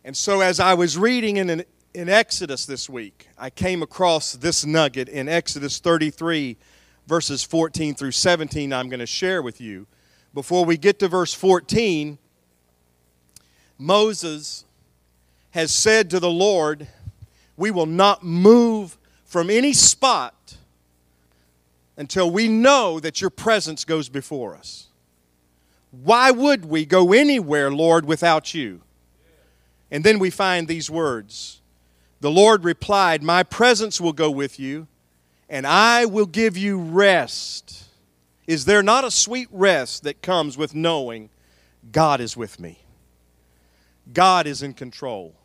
And 0.05 0.17
so, 0.17 0.41
as 0.41 0.59
I 0.59 0.73
was 0.73 0.97
reading 0.97 1.37
in, 1.37 1.65
in 1.93 2.09
Exodus 2.09 2.65
this 2.65 2.89
week, 2.89 3.29
I 3.37 3.51
came 3.51 3.83
across 3.83 4.33
this 4.33 4.65
nugget 4.65 5.11
in 5.11 5.29
Exodus 5.29 5.81
33, 5.81 6.57
verses 7.07 7.43
14 7.43 7.95
through 7.95 8.13
17, 8.13 8.73
I'm 8.73 8.89
going 8.89 9.01
to 9.01 9.07
share 9.07 9.43
with 9.43 9.61
you. 9.61 9.87
Before 10.33 10.65
we 10.65 10.79
get 10.79 10.99
to 11.01 11.09
verse 11.09 11.35
14, 11.35 12.17
Moses 13.77 14.65
has 15.51 15.71
said 15.73 16.09
to 16.09 16.19
the 16.19 16.31
Lord, 16.31 16.89
We 17.59 17.71
will 17.71 17.85
not 17.85 18.25
move 18.25 18.98
from 19.29 19.51
any 19.51 19.75
spot 19.75 20.57
until 21.99 22.31
we 22.31 22.49
know 22.49 22.99
that 22.99 23.21
your 23.21 23.29
presence 23.29 23.85
goes 23.85 24.09
before 24.09 24.57
us. 24.57 24.87
Why 25.91 26.31
would 26.31 26.65
we 26.65 26.87
go 26.87 27.13
anywhere, 27.13 27.71
Lord, 27.71 28.07
without 28.07 28.55
you? 28.55 28.81
And 29.91 30.03
then 30.03 30.19
we 30.19 30.31
find 30.31 30.67
these 30.67 30.91
words 30.91 31.61
The 32.21 32.31
Lord 32.31 32.65
replied, 32.65 33.23
My 33.23 33.43
presence 33.43 34.01
will 34.01 34.15
go 34.15 34.31
with 34.31 34.59
you, 34.59 34.89
and 35.49 35.67
I 35.67 36.07
will 36.07 36.27
give 36.27 36.57
you 36.57 36.79
rest. 36.81 37.85
Is 38.47 38.65
there 38.65 38.83
not 38.83 39.05
a 39.05 39.11
sweet 39.11 39.49
rest 39.53 40.05
that 40.05 40.23
comes 40.23 40.57
with 40.57 40.75
knowing 40.75 41.29
God 41.93 42.21
is 42.23 42.35
with 42.35 42.59
me? 42.59 42.79
God 44.11 44.47
is 44.47 44.63
in 44.63 44.73
control. 44.73 45.38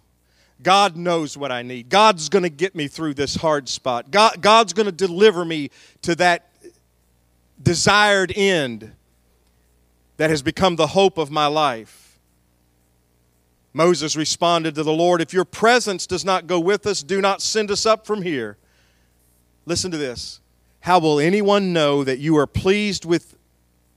God 0.61 0.95
knows 0.95 1.37
what 1.37 1.51
I 1.51 1.61
need. 1.61 1.89
God's 1.89 2.29
going 2.29 2.43
to 2.43 2.49
get 2.49 2.75
me 2.75 2.87
through 2.87 3.15
this 3.15 3.35
hard 3.35 3.67
spot. 3.67 4.11
God, 4.11 4.41
God's 4.41 4.73
going 4.73 4.85
to 4.85 4.91
deliver 4.91 5.43
me 5.43 5.71
to 6.03 6.15
that 6.15 6.49
desired 7.61 8.31
end 8.35 8.93
that 10.17 10.29
has 10.29 10.41
become 10.41 10.75
the 10.75 10.87
hope 10.87 11.17
of 11.17 11.31
my 11.31 11.47
life. 11.47 12.19
Moses 13.73 14.15
responded 14.15 14.75
to 14.75 14.83
the 14.83 14.93
Lord, 14.93 15.19
If 15.19 15.33
your 15.33 15.45
presence 15.45 16.05
does 16.05 16.23
not 16.23 16.45
go 16.45 16.59
with 16.59 16.85
us, 16.85 17.01
do 17.01 17.19
not 17.19 17.41
send 17.41 17.71
us 17.71 17.85
up 17.85 18.05
from 18.05 18.21
here. 18.21 18.57
Listen 19.65 19.89
to 19.91 19.97
this. 19.97 20.39
How 20.81 20.99
will 20.99 21.19
anyone 21.19 21.73
know 21.73 22.03
that 22.03 22.19
you 22.19 22.37
are 22.37 22.45
pleased 22.45 23.05
with 23.05 23.35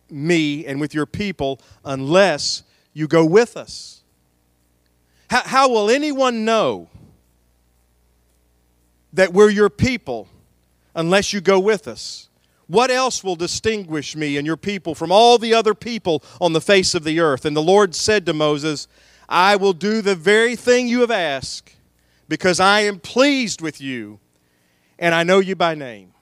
me 0.09 0.65
and 0.65 0.81
with 0.81 0.95
your 0.95 1.07
people 1.07 1.61
unless 1.85 2.63
you 2.95 3.07
go 3.07 3.25
with 3.25 3.57
us? 3.57 3.96
How, 5.29 5.43
how 5.43 5.69
will 5.69 5.91
anyone 5.91 6.45
know 6.45 6.89
that 9.13 9.33
we're 9.33 9.51
your 9.51 9.71
people 9.71 10.29
unless 10.95 11.33
you 11.33 11.41
go 11.41 11.59
with 11.59 11.89
us? 11.89 12.29
What 12.69 12.91
else 12.91 13.23
will 13.23 13.37
distinguish 13.37 14.17
me 14.17 14.37
and 14.37 14.47
your 14.47 14.57
people 14.57 14.95
from 14.95 15.13
all 15.13 15.39
the 15.39 15.55
other 15.55 15.75
people 15.75 16.23
on 16.41 16.53
the 16.53 16.61
face 16.61 16.95
of 16.95 17.05
the 17.05 17.21
earth? 17.21 17.45
And 17.45 17.57
the 17.57 17.63
Lord 17.63 17.95
said 17.95 18.27
to 18.27 18.33
Moses, 18.33 18.89
I 19.29 19.57
will 19.57 19.73
do 19.73 20.03
the 20.03 20.15
very 20.17 20.57
thing 20.57 20.89
you 20.89 21.01
have 21.01 21.11
asked 21.11 21.75
because 22.29 22.59
I 22.59 22.81
am 22.81 22.99
pleased 22.99 23.61
with 23.61 23.81
you 23.81 24.19
and 24.99 25.15
I 25.15 25.23
know 25.23 25.39
you 25.39 25.55
by 25.55 25.75
name. 25.75 26.13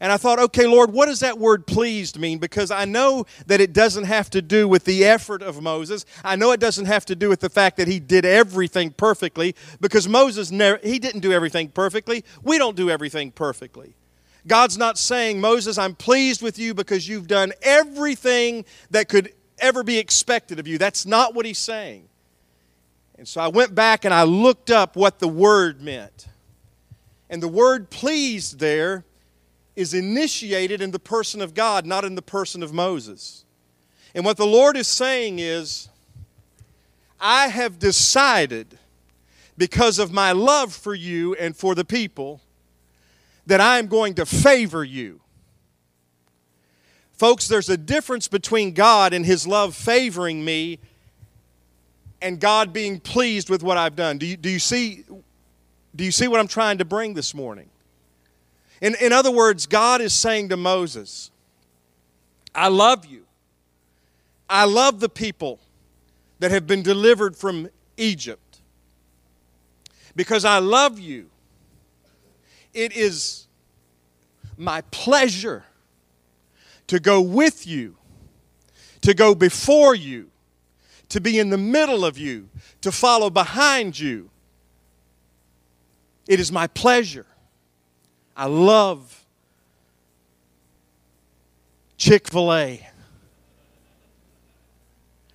And 0.00 0.12
I 0.12 0.16
thought, 0.16 0.38
okay, 0.38 0.66
Lord, 0.66 0.92
what 0.92 1.06
does 1.06 1.20
that 1.20 1.38
word 1.38 1.66
pleased 1.66 2.20
mean? 2.20 2.38
Because 2.38 2.70
I 2.70 2.84
know 2.84 3.26
that 3.46 3.60
it 3.60 3.72
doesn't 3.72 4.04
have 4.04 4.30
to 4.30 4.40
do 4.40 4.68
with 4.68 4.84
the 4.84 5.04
effort 5.04 5.42
of 5.42 5.60
Moses. 5.60 6.06
I 6.22 6.36
know 6.36 6.52
it 6.52 6.60
doesn't 6.60 6.86
have 6.86 7.04
to 7.06 7.16
do 7.16 7.28
with 7.28 7.40
the 7.40 7.50
fact 7.50 7.76
that 7.78 7.88
he 7.88 7.98
did 7.98 8.24
everything 8.24 8.90
perfectly, 8.90 9.56
because 9.80 10.06
Moses 10.06 10.52
never, 10.52 10.78
he 10.84 11.00
didn't 11.00 11.20
do 11.20 11.32
everything 11.32 11.68
perfectly. 11.70 12.24
We 12.44 12.58
don't 12.58 12.76
do 12.76 12.90
everything 12.90 13.32
perfectly. 13.32 13.96
God's 14.46 14.78
not 14.78 14.98
saying, 14.98 15.40
Moses, 15.40 15.78
I'm 15.78 15.96
pleased 15.96 16.42
with 16.42 16.60
you 16.60 16.74
because 16.74 17.08
you've 17.08 17.26
done 17.26 17.52
everything 17.60 18.64
that 18.90 19.08
could 19.08 19.32
ever 19.58 19.82
be 19.82 19.98
expected 19.98 20.60
of 20.60 20.68
you. 20.68 20.78
That's 20.78 21.06
not 21.06 21.34
what 21.34 21.44
he's 21.44 21.58
saying. 21.58 22.08
And 23.18 23.26
so 23.26 23.40
I 23.40 23.48
went 23.48 23.74
back 23.74 24.04
and 24.04 24.14
I 24.14 24.22
looked 24.22 24.70
up 24.70 24.94
what 24.94 25.18
the 25.18 25.26
word 25.26 25.82
meant. 25.82 26.28
And 27.28 27.42
the 27.42 27.48
word 27.48 27.90
pleased 27.90 28.60
there 28.60 29.04
is 29.78 29.94
initiated 29.94 30.82
in 30.82 30.90
the 30.90 30.98
person 30.98 31.40
of 31.40 31.54
God, 31.54 31.86
not 31.86 32.04
in 32.04 32.16
the 32.16 32.22
person 32.22 32.64
of 32.64 32.72
Moses. 32.72 33.44
And 34.12 34.24
what 34.24 34.36
the 34.36 34.44
Lord 34.44 34.76
is 34.76 34.88
saying 34.88 35.38
is, 35.38 35.88
I 37.20 37.46
have 37.46 37.78
decided, 37.78 38.76
because 39.56 40.00
of 40.00 40.12
my 40.12 40.32
love 40.32 40.74
for 40.74 40.96
you 40.96 41.36
and 41.36 41.56
for 41.56 41.76
the 41.76 41.84
people, 41.84 42.40
that 43.46 43.60
I 43.60 43.78
am 43.78 43.86
going 43.86 44.14
to 44.14 44.26
favor 44.26 44.82
you. 44.82 45.20
Folks, 47.12 47.46
there's 47.46 47.68
a 47.68 47.76
difference 47.76 48.26
between 48.26 48.72
God 48.72 49.12
and 49.12 49.24
His 49.24 49.46
love 49.46 49.76
favoring 49.76 50.44
me 50.44 50.80
and 52.20 52.40
God 52.40 52.72
being 52.72 52.98
pleased 52.98 53.48
with 53.48 53.62
what 53.62 53.76
I've 53.76 53.94
done. 53.94 54.18
Do 54.18 54.26
you, 54.26 54.36
do 54.36 54.50
you, 54.50 54.58
see, 54.58 55.04
do 55.94 56.04
you 56.04 56.10
see 56.10 56.26
what 56.26 56.40
I'm 56.40 56.48
trying 56.48 56.78
to 56.78 56.84
bring 56.84 57.14
this 57.14 57.32
morning? 57.32 57.70
In, 58.80 58.94
in 59.00 59.12
other 59.12 59.30
words, 59.30 59.66
God 59.66 60.00
is 60.00 60.12
saying 60.12 60.50
to 60.50 60.56
Moses, 60.56 61.30
I 62.54 62.68
love 62.68 63.06
you. 63.06 63.24
I 64.48 64.64
love 64.64 65.00
the 65.00 65.08
people 65.08 65.60
that 66.38 66.50
have 66.50 66.66
been 66.66 66.82
delivered 66.82 67.36
from 67.36 67.68
Egypt. 67.96 68.60
Because 70.14 70.44
I 70.44 70.58
love 70.58 70.98
you, 70.98 71.30
it 72.72 72.96
is 72.96 73.46
my 74.56 74.80
pleasure 74.90 75.64
to 76.86 76.98
go 76.98 77.20
with 77.20 77.66
you, 77.66 77.96
to 79.02 79.14
go 79.14 79.34
before 79.34 79.94
you, 79.94 80.30
to 81.10 81.20
be 81.20 81.38
in 81.38 81.50
the 81.50 81.58
middle 81.58 82.04
of 82.04 82.18
you, 82.18 82.48
to 82.80 82.90
follow 82.92 83.30
behind 83.30 83.98
you. 83.98 84.30
It 86.26 86.40
is 86.40 86.50
my 86.50 86.66
pleasure. 86.66 87.26
I 88.38 88.46
love 88.46 89.24
Chick 91.96 92.30
fil 92.30 92.54
A. 92.54 92.88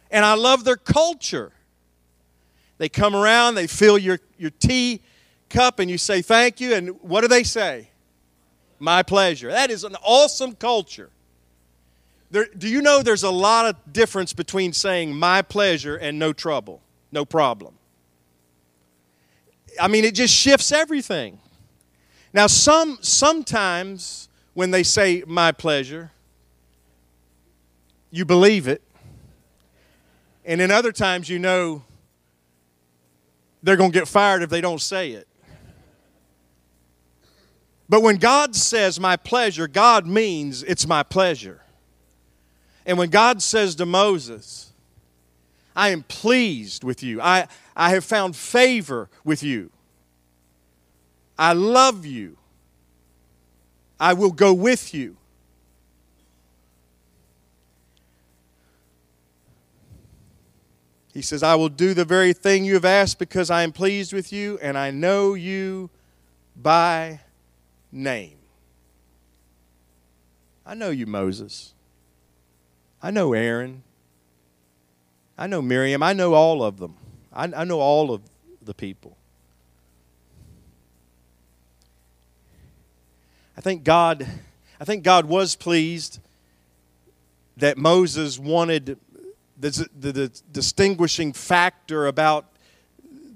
And 0.10 0.24
I 0.24 0.36
love 0.36 0.64
their 0.64 0.78
culture. 0.78 1.52
They 2.78 2.88
come 2.88 3.14
around, 3.14 3.56
they 3.56 3.68
fill 3.68 3.98
your, 3.98 4.20
your 4.38 4.52
tea 4.52 5.02
cup, 5.50 5.80
and 5.80 5.92
you 5.92 5.98
say 5.98 6.22
thank 6.22 6.62
you. 6.62 6.74
And 6.74 7.02
what 7.02 7.22
do 7.22 7.28
they 7.28 7.44
say? 7.44 7.90
My 8.80 9.04
pleasure. 9.04 9.52
That 9.52 9.70
is 9.70 9.84
an 9.84 9.98
awesome 10.02 10.56
culture. 10.56 11.10
There, 12.32 12.48
do 12.58 12.70
you 12.70 12.82
know 12.82 13.04
there's 13.04 13.24
a 13.24 13.30
lot 13.30 13.66
of 13.66 13.94
difference 13.94 14.32
between 14.34 14.72
saying 14.72 15.14
my 15.14 15.42
pleasure 15.42 15.98
and 15.98 16.18
no 16.18 16.32
trouble, 16.32 16.82
no 17.12 17.26
problem? 17.26 17.76
I 19.80 19.90
mean, 19.90 20.06
it 20.06 20.16
just 20.16 20.34
shifts 20.34 20.72
everything. 20.72 21.40
Now, 22.34 22.48
some, 22.48 22.98
sometimes 23.02 24.28
when 24.54 24.72
they 24.72 24.84
say 24.84 25.24
my 25.28 25.52
pleasure, 25.52 26.12
you 28.12 28.26
believe 28.26 28.68
it. 28.68 28.82
And 30.46 30.60
then 30.60 30.72
other 30.72 30.92
times 30.92 31.30
you 31.30 31.40
know 31.40 31.84
they're 33.62 33.78
going 33.78 33.92
to 33.92 33.98
get 33.98 34.08
fired 34.08 34.44
if 34.44 34.50
they 34.50 34.62
don't 34.62 34.82
say 34.82 35.12
it. 35.12 35.28
But 37.88 38.02
when 38.02 38.18
God 38.18 38.56
says 38.56 39.00
my 39.00 39.16
pleasure, 39.16 39.68
God 39.68 40.08
means 40.08 40.64
it's 40.64 40.88
my 40.88 41.04
pleasure. 41.04 41.62
And 42.86 42.98
when 42.98 43.10
God 43.10 43.42
says 43.42 43.76
to 43.76 43.86
Moses, 43.86 44.72
I 45.76 45.90
am 45.90 46.04
pleased 46.04 46.84
with 46.84 47.04
you, 47.04 47.22
I, 47.22 47.48
I 47.76 47.92
have 47.92 48.04
found 48.04 48.36
favor 48.36 49.10
with 49.24 49.44
you, 49.44 49.72
I 51.38 51.54
love 51.54 52.06
you, 52.06 52.38
I 54.00 54.14
will 54.14 54.32
go 54.32 54.54
with 54.54 54.94
you. 54.94 55.18
He 61.14 61.22
says, 61.22 61.44
I 61.44 61.54
will 61.56 61.70
do 61.70 61.94
the 61.94 62.06
very 62.06 62.34
thing 62.34 62.66
you 62.66 62.74
have 62.74 62.86
asked 62.86 63.20
because 63.20 63.52
I 63.52 63.62
am 63.62 63.72
pleased 63.72 64.14
with 64.14 64.34
you 64.34 64.58
and 64.64 64.76
I 64.76 64.90
know 64.90 65.36
you 65.36 65.92
by 66.56 67.20
name. 67.92 68.38
I 70.66 70.74
know 70.74 70.90
you, 70.90 71.06
Moses. 71.06 71.74
I 73.02 73.12
know 73.12 73.34
Aaron. 73.34 73.84
I 75.38 75.46
know 75.46 75.62
Miriam. 75.62 76.02
I 76.02 76.14
know 76.14 76.34
all 76.34 76.64
of 76.64 76.80
them. 76.80 76.96
I, 77.32 77.44
I 77.44 77.64
know 77.64 77.80
all 77.80 78.12
of 78.12 78.22
the 78.64 78.74
people. 78.74 79.16
I 83.58 83.62
think 83.62 83.84
God 83.84 84.28
I 84.80 84.86
think 84.86 85.04
God 85.04 85.26
was 85.26 85.56
pleased 85.56 86.20
that 87.58 87.78
Moses 87.78 88.38
wanted 88.38 88.98
the, 89.58 89.88
the, 89.98 90.12
the 90.12 90.42
distinguishing 90.52 91.32
factor 91.32 92.08
about 92.08 92.48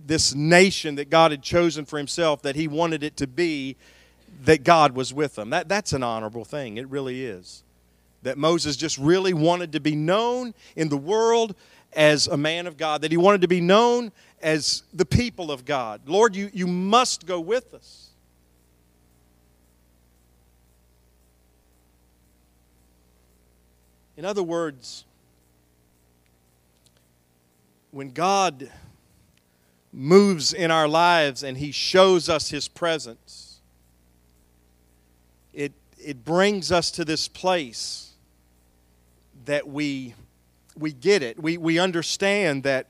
this 0.06 0.36
nation 0.36 0.96
that 0.96 1.10
God 1.10 1.32
had 1.32 1.42
chosen 1.42 1.86
for 1.86 1.98
himself 1.98 2.42
that 2.42 2.56
he 2.56 2.68
wanted 2.68 3.04
it 3.04 3.16
to 3.18 3.28
be 3.28 3.76
that 4.44 4.64
God 4.64 4.94
was 4.94 5.14
with 5.14 5.36
them. 5.36 5.52
That, 5.52 5.70
that's 5.70 5.94
an 5.94 6.04
honorable 6.04 6.44
thing. 6.46 6.78
It 6.78 6.88
really 6.90 7.26
is. 7.26 7.64
That 8.24 8.38
Moses 8.38 8.76
just 8.76 8.98
really 8.98 9.34
wanted 9.34 9.72
to 9.74 9.80
be 9.80 9.96
known 9.96 10.54
in 10.76 10.90
the 10.90 10.98
world 10.98 11.56
as 11.94 12.28
a 12.28 12.38
man 12.38 12.68
of 12.68 12.78
God, 12.78 13.02
that 13.04 13.12
he 13.12 13.18
wanted 13.18 13.42
to 13.42 13.48
be 13.48 13.62
known 13.62 14.12
as 14.42 14.84
the 14.94 15.06
people 15.06 15.52
of 15.52 15.66
God. 15.66 16.02
Lord, 16.06 16.36
you, 16.36 16.50
you 16.54 16.68
must 16.68 17.26
go 17.26 17.40
with 17.40 17.74
us. 17.74 18.07
In 24.18 24.26
other 24.26 24.42
words, 24.42 25.06
when 27.92 28.10
God 28.10 28.72
moves 29.94 30.54
in 30.54 30.72
our 30.72 30.88
lives 30.88 31.44
and 31.44 31.56
He 31.56 31.72
shows 31.72 32.28
us 32.28 32.50
His 32.50 32.68
presence, 32.68 33.60
it, 35.54 35.72
it 36.04 36.26
brings 36.26 36.72
us 36.72 36.90
to 36.92 37.06
this 37.06 37.28
place 37.28 38.14
that 39.46 39.68
we, 39.68 40.16
we 40.76 40.94
get 40.94 41.22
it. 41.22 41.42
We, 41.42 41.58
we 41.58 41.78
understand 41.78 42.64
that, 42.64 42.88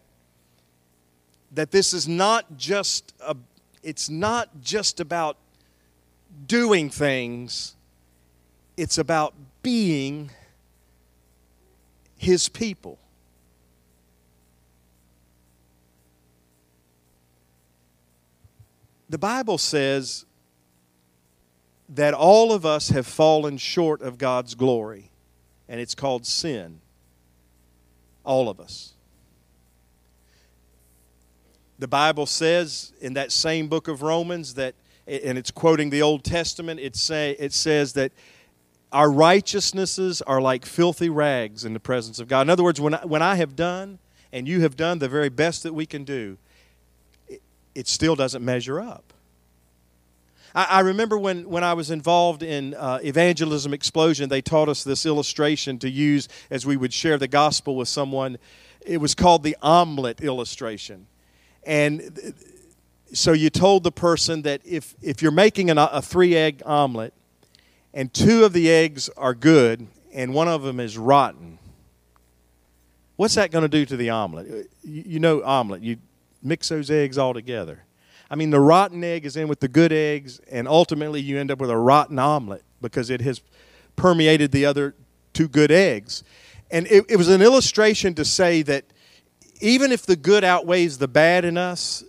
that 1.51 1.71
this 1.71 1.93
is 1.93 2.07
not 2.07 2.57
just 2.57 3.13
a, 3.19 3.35
it's 3.83 4.09
not 4.09 4.61
just 4.61 5.01
about 5.01 5.35
doing 6.45 6.89
things, 6.89 7.75
it's 8.77 8.97
about 8.97 9.33
being 9.61 10.31
his 12.17 12.49
people. 12.49 12.99
The 19.09 19.17
Bible 19.17 19.57
says 19.57 20.25
that 21.89 22.13
all 22.13 22.51
of 22.51 22.65
us 22.65 22.89
have 22.89 23.07
fallen 23.07 23.57
short 23.57 24.01
of 24.01 24.17
God's 24.17 24.55
glory, 24.55 25.11
and 25.69 25.79
it's 25.79 25.95
called 25.95 26.25
sin. 26.25 26.81
All 28.25 28.49
of 28.49 28.59
us. 28.59 28.93
The 31.79 31.87
Bible 31.87 32.25
says 32.25 32.91
in 32.99 33.13
that 33.13 33.31
same 33.31 33.67
book 33.69 33.87
of 33.87 34.01
Romans 34.01 34.55
that, 34.55 34.75
and 35.05 35.37
it's 35.37 35.51
quoting 35.51 35.89
the 35.89 36.01
Old 36.01 36.25
Testament, 36.25 36.79
it, 36.81 36.95
say, 36.97 37.37
it 37.39 37.53
says 37.53 37.93
that 37.93 38.11
our 38.91 39.11
righteousnesses 39.11 40.21
are 40.21 40.41
like 40.41 40.65
filthy 40.65 41.09
rags 41.09 41.65
in 41.65 41.73
the 41.73 41.79
presence 41.79 42.19
of 42.19 42.27
God. 42.27 42.41
In 42.41 42.49
other 42.49 42.63
words, 42.63 42.79
when 42.79 42.95
I, 42.95 43.05
when 43.05 43.21
I 43.21 43.35
have 43.35 43.55
done 43.55 43.99
and 44.31 44.47
you 44.47 44.61
have 44.61 44.77
done 44.77 44.99
the 44.99 45.09
very 45.09 45.29
best 45.29 45.63
that 45.63 45.73
we 45.73 45.85
can 45.85 46.03
do, 46.03 46.37
it, 47.27 47.41
it 47.75 47.87
still 47.87 48.15
doesn't 48.15 48.43
measure 48.43 48.79
up. 48.79 49.13
I, 50.55 50.63
I, 50.63 50.79
remember 50.81 51.17
when, 51.17 51.49
when 51.49 51.63
I 51.63 51.73
was 51.73 51.91
involved 51.91 52.43
in 52.43 52.73
uh, 52.75 52.99
Evangelism 53.03 53.73
Explosion, 53.73 54.29
they 54.29 54.41
taught 54.41 54.69
us 54.69 54.83
this 54.83 55.05
illustration 55.05 55.79
to 55.79 55.89
use 55.89 56.29
as 56.49 56.65
we 56.65 56.77
would 56.77 56.93
share 56.93 57.17
the 57.17 57.27
gospel 57.27 57.75
with 57.75 57.89
someone. 57.89 58.37
It 58.85 59.01
was 59.01 59.13
called 59.13 59.43
the 59.43 59.57
omelet 59.61 60.21
illustration. 60.21 61.07
And 61.65 62.33
so 63.11 63.33
you 63.33 63.49
told 63.49 63.83
the 63.83 63.91
person 63.91 64.43
that 64.43 64.61
if, 64.63 64.95
if 65.01 65.21
you're 65.21 65.31
making 65.31 65.69
an, 65.69 65.77
a 65.77 66.01
three 66.01 66.35
egg 66.35 66.61
omelet, 66.65 67.13
and 67.97 68.13
two 68.13 68.45
of 68.45 68.53
the 68.53 68.69
eggs 68.69 69.09
are 69.17 69.33
good 69.33 69.87
and 70.13 70.31
one 70.31 70.47
of 70.47 70.61
them 70.61 70.79
is 70.79 70.99
rotten, 70.99 71.57
what's 73.15 73.33
that 73.33 73.49
going 73.49 73.63
to 73.63 73.67
do 73.67 73.87
to 73.87 73.97
the 73.97 74.11
omelet? 74.11 74.69
You 74.83 75.19
know, 75.19 75.43
omelet, 75.43 75.81
you 75.81 75.97
mix 76.43 76.69
those 76.69 76.91
eggs 76.91 77.17
all 77.17 77.33
together. 77.33 77.85
I 78.29 78.35
mean, 78.35 78.51
the 78.51 78.59
rotten 78.59 79.03
egg 79.03 79.25
is 79.25 79.35
in 79.35 79.47
with 79.47 79.61
the 79.61 79.67
good 79.67 79.91
eggs, 79.91 80.39
and 80.51 80.67
ultimately 80.67 81.21
you 81.21 81.39
end 81.39 81.49
up 81.49 81.57
with 81.57 81.71
a 81.71 81.77
rotten 81.77 82.19
omelet 82.19 82.63
because 82.81 83.09
it 83.09 83.21
has 83.21 83.41
permeated 83.95 84.51
the 84.51 84.63
other 84.63 84.93
two 85.33 85.47
good 85.47 85.71
eggs. 85.71 86.23
And 86.69 86.85
it, 86.91 87.05
it 87.09 87.15
was 87.15 87.29
an 87.29 87.41
illustration 87.41 88.13
to 88.13 88.25
say 88.25 88.61
that 88.61 88.85
even 89.59 89.91
if 89.91 90.05
the 90.05 90.15
good 90.15 90.43
outweighs 90.43 90.99
the 90.99 91.07
bad 91.07 91.45
in 91.45 91.57
us, 91.57 92.03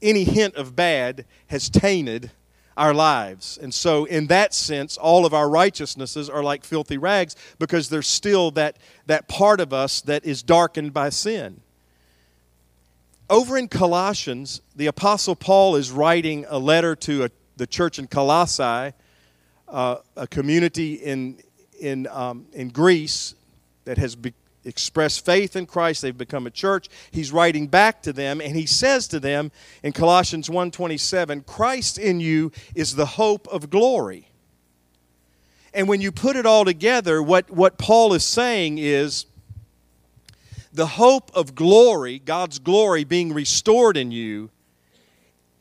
any 0.00 0.24
hint 0.24 0.56
of 0.56 0.74
bad 0.74 1.26
has 1.46 1.70
tainted 1.70 2.32
our 2.76 2.94
lives. 2.94 3.58
And 3.60 3.72
so, 3.72 4.04
in 4.04 4.26
that 4.28 4.54
sense, 4.54 4.96
all 4.96 5.26
of 5.26 5.34
our 5.34 5.48
righteousnesses 5.48 6.30
are 6.30 6.42
like 6.42 6.64
filthy 6.64 6.98
rags 6.98 7.36
because 7.58 7.88
there's 7.88 8.06
still 8.08 8.50
that, 8.52 8.78
that 9.06 9.28
part 9.28 9.60
of 9.60 9.72
us 9.72 10.00
that 10.02 10.24
is 10.24 10.42
darkened 10.42 10.92
by 10.92 11.10
sin. 11.10 11.60
Over 13.28 13.56
in 13.56 13.68
Colossians, 13.68 14.60
the 14.76 14.86
Apostle 14.86 15.36
Paul 15.36 15.76
is 15.76 15.90
writing 15.90 16.44
a 16.48 16.58
letter 16.58 16.94
to 16.96 17.24
a, 17.24 17.30
the 17.56 17.66
church 17.66 17.98
in 17.98 18.06
Colossae, 18.06 18.92
uh, 19.68 19.96
a 20.16 20.26
community 20.26 20.94
in, 20.94 21.38
in, 21.80 22.06
um, 22.08 22.46
in 22.52 22.68
Greece 22.68 23.34
that 23.84 23.98
has 23.98 24.14
be, 24.14 24.34
expressed 24.64 25.24
faith 25.24 25.56
in 25.56 25.66
Christ, 25.66 26.02
they've 26.02 26.16
become 26.16 26.46
a 26.46 26.50
church. 26.50 26.88
He's 27.10 27.32
writing 27.32 27.66
back 27.66 28.02
to 28.02 28.12
them 28.12 28.40
and 28.40 28.56
he 28.56 28.66
says 28.66 29.08
to 29.08 29.20
them 29.20 29.50
in 29.82 29.92
Colossians 29.92 30.48
1:27, 30.48 31.46
Christ 31.46 31.98
in 31.98 32.20
you 32.20 32.52
is 32.74 32.94
the 32.94 33.06
hope 33.06 33.48
of 33.48 33.70
glory. 33.70 34.28
And 35.74 35.88
when 35.88 36.00
you 36.00 36.12
put 36.12 36.36
it 36.36 36.44
all 36.44 36.64
together, 36.64 37.22
what, 37.22 37.50
what 37.50 37.78
Paul 37.78 38.12
is 38.12 38.24
saying 38.24 38.78
is 38.78 39.26
the 40.72 40.86
hope 40.86 41.30
of 41.34 41.54
glory, 41.54 42.18
God's 42.18 42.58
glory 42.58 43.04
being 43.04 43.32
restored 43.32 43.96
in 43.96 44.10
you, 44.10 44.50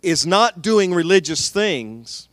is 0.01 0.25
not 0.25 0.61
doing 0.61 0.93
religious 0.93 1.49
things, 1.49 2.27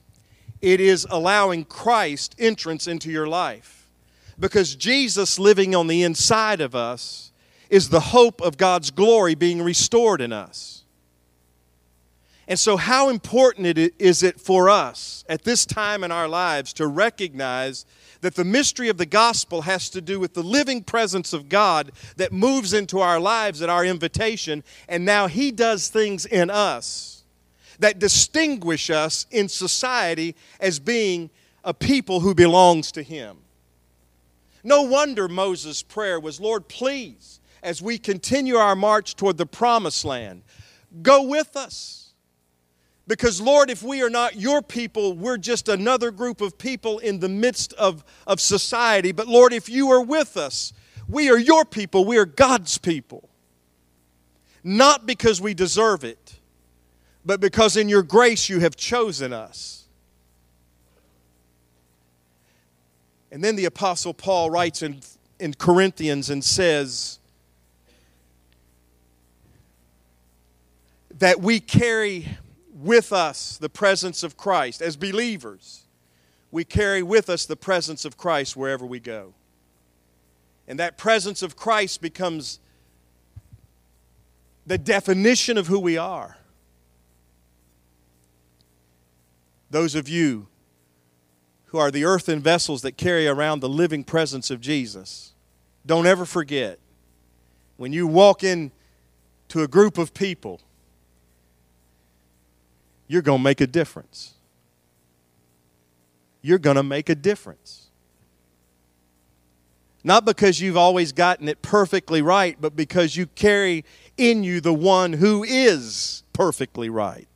it 0.61 0.81
is 0.81 1.07
allowing 1.11 1.65
Christ 1.65 2.35
entrance 2.39 2.89
into 2.89 3.11
your 3.11 3.29
life 3.29 3.78
because 4.39 4.75
Jesus 4.75 5.39
living 5.39 5.75
on 5.75 5.87
the 5.87 6.03
inside 6.03 6.61
of 6.61 6.75
us 6.75 7.33
is 7.71 7.89
the 7.89 8.01
hope 8.01 8.41
of 8.41 8.57
God's 8.57 8.91
glory 8.91 9.35
being 9.35 9.63
restored 9.63 10.21
in 10.21 10.33
us. 10.33 10.85
And 12.47 12.59
so, 12.59 12.79
how 12.79 13.11
important 13.11 13.67
it 13.67 13.95
is 13.99 14.23
it 14.23 14.41
for 14.41 14.71
us 14.71 15.23
at 15.29 15.45
this 15.45 15.67
time 15.67 16.03
in 16.03 16.11
our 16.11 16.27
lives 16.27 16.73
to 16.75 16.87
recognize 16.87 17.85
that 18.23 18.37
the 18.37 18.45
mystery 18.45 18.89
of 18.89 18.97
the 18.97 19.07
gospel 19.07 19.63
has 19.63 19.91
to 19.91 20.01
do 20.01 20.19
with 20.19 20.33
the 20.33 20.43
living 20.43 20.83
presence 20.83 21.35
of 21.35 21.51
God 21.51 21.93
that 22.17 22.33
moves 22.33 22.73
into 22.73 23.01
our 23.01 23.21
lives 23.21 23.61
at 23.61 23.69
our 23.69 23.85
invitation, 23.85 24.65
and 24.89 25.05
now 25.05 25.27
He 25.27 25.53
does 25.53 25.89
things 25.89 26.25
in 26.25 26.49
us 26.49 27.23
that 27.81 27.99
distinguish 27.99 28.89
us 28.89 29.27
in 29.31 29.49
society 29.49 30.35
as 30.59 30.79
being 30.79 31.29
a 31.65 31.75
people 31.75 32.21
who 32.21 32.35
belongs 32.35 32.91
to 32.93 33.03
Him. 33.03 33.37
No 34.69 34.83
wonder 34.83 35.29
Moses' 35.29 35.83
prayer 35.83 36.21
was, 36.21 36.39
Lord, 36.41 36.69
please, 36.69 37.41
as 37.63 37.81
we 37.81 37.97
continue 37.97 38.57
our 38.57 38.77
march 38.77 39.17
toward 39.17 39.39
the 39.39 39.47
promised 39.47 40.05
land, 40.05 40.43
go 41.01 41.23
with 41.23 41.57
us. 41.57 42.13
Because, 43.07 43.41
Lord, 43.41 43.71
if 43.71 43.83
we 43.83 44.03
are 44.03 44.11
not 44.11 44.37
your 44.37 44.61
people, 44.61 45.15
we're 45.15 45.39
just 45.39 45.71
another 45.71 46.11
group 46.11 46.43
of 46.43 46.59
people 46.59 46.99
in 46.99 47.21
the 47.21 47.31
midst 47.31 47.73
of, 47.73 48.05
of 48.27 48.43
society. 48.43 49.11
But, 49.11 49.27
Lord, 49.27 49.55
if 49.55 49.71
you 49.71 49.91
are 49.91 50.03
with 50.05 50.37
us, 50.37 50.75
we 51.09 51.31
are 51.31 51.39
your 51.39 51.65
people, 51.65 52.05
we 52.05 52.19
are 52.19 52.27
God's 52.27 52.77
people. 52.77 53.31
Not 54.63 55.07
because 55.07 55.41
we 55.41 55.55
deserve 55.55 56.05
it, 56.05 56.41
but 57.25 57.41
because 57.41 57.79
in 57.79 57.89
your 57.89 58.03
grace 58.03 58.51
you 58.51 58.61
have 58.61 58.77
chosen 58.77 59.33
us. 59.33 59.88
And 63.31 63.45
then 63.45 63.57
the 63.57 63.67
Apostle 63.67 64.15
Paul 64.15 64.51
writes 64.51 64.83
in, 64.83 65.01
in 65.39 65.55
Corinthians 65.55 66.31
and 66.31 66.43
says 66.43 67.19
that 71.19 71.41
we 71.41 71.61
carry 71.61 72.39
with 72.73 73.13
us 73.13 73.59
the 73.59 73.69
presence 73.69 74.23
of 74.23 74.37
Christ. 74.37 74.81
As 74.81 74.97
believers, 74.97 75.83
we 76.51 76.65
carry 76.65 77.03
with 77.03 77.29
us 77.29 77.45
the 77.45 77.57
presence 77.57 78.05
of 78.05 78.17
Christ 78.17 78.57
wherever 78.57 78.87
we 78.87 79.01
go. 79.01 79.35
And 80.67 80.79
that 80.79 80.97
presence 80.97 81.43
of 81.43 81.57
Christ 81.57 82.01
becomes 82.01 82.61
the 84.67 84.79
definition 84.79 85.59
of 85.59 85.67
who 85.67 85.81
we 85.81 85.97
are. 85.97 86.37
Those 89.71 89.95
of 89.95 90.09
you 90.09 90.47
who 91.69 91.79
are 91.79 91.91
the 91.91 92.05
earthen 92.05 92.41
vessels 92.41 92.83
that 92.83 92.97
carry 92.97 93.27
around 93.27 93.61
the 93.61 93.69
living 93.69 94.05
presence 94.05 94.51
of 94.51 94.61
Jesus, 94.61 95.35
don't 95.87 96.07
ever 96.07 96.25
forget 96.25 96.79
when 97.77 97.93
you 97.93 98.07
walk 98.07 98.43
in 98.43 98.73
to 99.49 99.63
a 99.63 99.69
group 99.69 99.99
of 99.99 100.13
people, 100.13 100.61
you're 103.07 103.23
going 103.23 103.39
to 103.39 103.45
make 103.45 103.61
a 103.61 103.67
difference. 103.67 104.35
You're 106.43 106.59
going 106.59 106.77
to 106.77 106.83
make 106.83 107.09
a 107.09 107.15
difference. 107.15 107.87
Not 110.05 110.25
because 110.25 110.61
you've 110.61 110.77
always 110.77 111.13
gotten 111.13 111.49
it 111.49 111.63
perfectly 111.63 112.23
right, 112.23 112.57
but 112.61 112.75
because 112.75 113.17
you 113.17 113.27
carry 113.27 113.85
in 114.17 114.43
you 114.43 114.61
the 114.61 114.75
one 114.75 115.13
who 115.13 115.45
is 115.45 116.23
perfectly 116.33 116.89
right. 116.89 117.28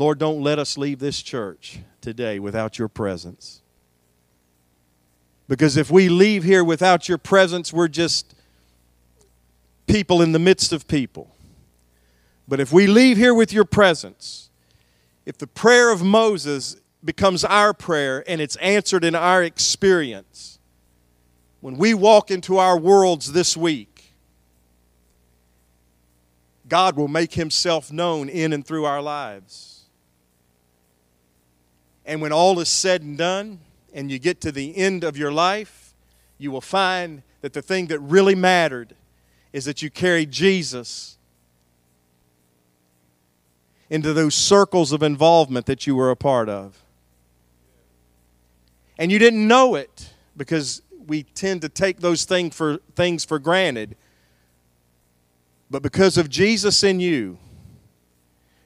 Lord, 0.00 0.18
don't 0.18 0.40
let 0.42 0.58
us 0.58 0.78
leave 0.78 0.98
this 0.98 1.20
church 1.20 1.80
today 2.00 2.38
without 2.38 2.78
your 2.78 2.88
presence. 2.88 3.60
Because 5.46 5.76
if 5.76 5.90
we 5.90 6.08
leave 6.08 6.42
here 6.42 6.64
without 6.64 7.06
your 7.06 7.18
presence, 7.18 7.70
we're 7.70 7.86
just 7.86 8.34
people 9.86 10.22
in 10.22 10.32
the 10.32 10.38
midst 10.38 10.72
of 10.72 10.88
people. 10.88 11.36
But 12.48 12.60
if 12.60 12.72
we 12.72 12.86
leave 12.86 13.18
here 13.18 13.34
with 13.34 13.52
your 13.52 13.66
presence, 13.66 14.48
if 15.26 15.36
the 15.36 15.46
prayer 15.46 15.92
of 15.92 16.02
Moses 16.02 16.76
becomes 17.04 17.44
our 17.44 17.74
prayer 17.74 18.24
and 18.26 18.40
it's 18.40 18.56
answered 18.56 19.04
in 19.04 19.14
our 19.14 19.42
experience, 19.42 20.58
when 21.60 21.76
we 21.76 21.92
walk 21.92 22.30
into 22.30 22.56
our 22.56 22.78
worlds 22.78 23.32
this 23.32 23.54
week, 23.54 24.14
God 26.66 26.96
will 26.96 27.08
make 27.08 27.34
himself 27.34 27.92
known 27.92 28.30
in 28.30 28.54
and 28.54 28.66
through 28.66 28.86
our 28.86 29.02
lives. 29.02 29.79
And 32.10 32.20
when 32.20 32.32
all 32.32 32.58
is 32.58 32.68
said 32.68 33.02
and 33.02 33.16
done, 33.16 33.60
and 33.94 34.10
you 34.10 34.18
get 34.18 34.40
to 34.40 34.50
the 34.50 34.76
end 34.76 35.04
of 35.04 35.16
your 35.16 35.30
life, 35.30 35.94
you 36.38 36.50
will 36.50 36.60
find 36.60 37.22
that 37.40 37.52
the 37.52 37.62
thing 37.62 37.86
that 37.86 38.00
really 38.00 38.34
mattered 38.34 38.96
is 39.52 39.64
that 39.66 39.80
you 39.80 39.90
carried 39.90 40.32
Jesus 40.32 41.18
into 43.88 44.12
those 44.12 44.34
circles 44.34 44.90
of 44.90 45.04
involvement 45.04 45.66
that 45.66 45.86
you 45.86 45.94
were 45.94 46.10
a 46.10 46.16
part 46.16 46.48
of. 46.48 46.82
And 48.98 49.12
you 49.12 49.20
didn't 49.20 49.46
know 49.46 49.76
it 49.76 50.12
because 50.36 50.82
we 51.06 51.22
tend 51.22 51.62
to 51.62 51.68
take 51.68 52.00
those 52.00 52.24
thing 52.24 52.50
for, 52.50 52.78
things 52.96 53.24
for 53.24 53.38
granted. 53.38 53.94
But 55.70 55.84
because 55.84 56.18
of 56.18 56.28
Jesus 56.28 56.82
in 56.82 56.98
you, 56.98 57.38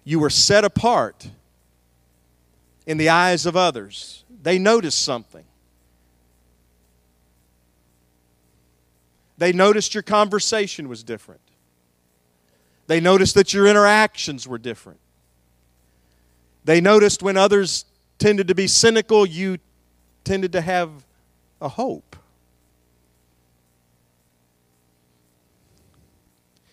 you 0.03 0.19
were 0.19 0.31
set 0.31 0.65
apart 0.65 1.29
in 2.87 2.99
the 2.99 3.09
eyes 3.09 3.47
of 3.47 3.57
others. 3.57 4.25
They 4.43 4.59
noticed 4.59 5.03
something. 5.03 5.45
They 9.39 9.53
noticed 9.53 9.95
your 9.95 10.03
conversation 10.03 10.89
was 10.89 11.03
different. 11.03 11.41
They 12.87 13.01
noticed 13.01 13.35
that 13.35 13.53
your 13.53 13.67
interactions 13.67 14.47
were 14.47 14.59
different. 14.59 15.01
They 16.65 16.81
noticed 16.81 17.23
when 17.23 17.37
others 17.37 17.85
tended 18.19 18.49
to 18.49 18.55
be 18.55 18.67
cynical, 18.67 19.27
you 19.27 19.59
tended 20.23 20.53
to 20.53 20.61
have 20.61 20.91
a 21.61 21.69
hope. 21.69 22.17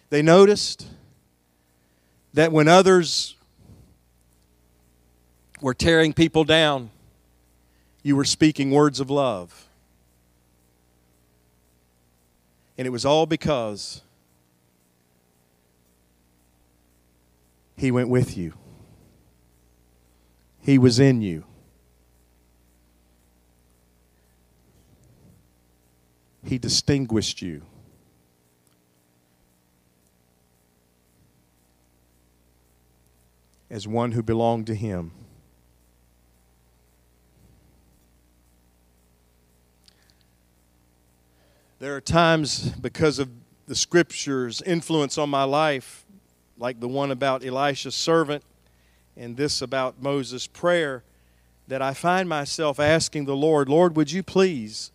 They 0.09 0.22
noticed 0.22 0.86
that 2.34 2.51
when 2.51 2.68
others 2.68 3.36
were 5.62 5.74
tearing 5.74 6.12
people 6.12 6.43
down, 6.43 6.89
you 8.03 8.16
were 8.16 8.26
speaking 8.26 8.72
words 8.72 8.99
of 8.99 9.09
love. 9.09 9.68
And 12.78 12.88
it 12.88 12.89
was 12.89 13.05
all 13.05 13.26
because 13.26 14.01
He 17.78 17.91
went 17.91 18.09
with 18.09 18.36
you, 18.38 18.53
He 20.59 20.78
was 20.78 20.99
in 20.99 21.22
you. 21.22 21.45
He 26.43 26.57
distinguished 26.57 27.41
you. 27.41 27.62
As 33.70 33.88
one 33.88 34.12
who 34.12 34.24
belonged 34.24 34.66
to 34.68 34.76
Him. 34.76 35.12
There 41.82 41.96
are 41.96 42.02
times 42.02 42.70
because 42.74 43.18
of 43.18 43.28
the 43.66 43.74
scripture's 43.74 44.62
influence 44.62 45.18
on 45.18 45.32
my 45.32 45.46
life, 45.46 46.06
like 46.60 46.80
the 46.80 46.88
one 46.88 47.10
about 47.10 47.44
Elisha's 47.44 47.96
servant 47.96 48.44
and 49.18 49.36
this 49.36 49.64
about 49.64 50.00
Moses' 50.00 50.46
prayer, 50.46 51.04
that 51.68 51.82
I 51.82 51.96
find 51.96 52.30
myself 52.30 52.80
asking 52.80 53.26
the 53.26 53.36
Lord, 53.36 53.68
Lord, 53.68 53.96
would 53.96 54.12
you 54.12 54.22
please 54.22 54.92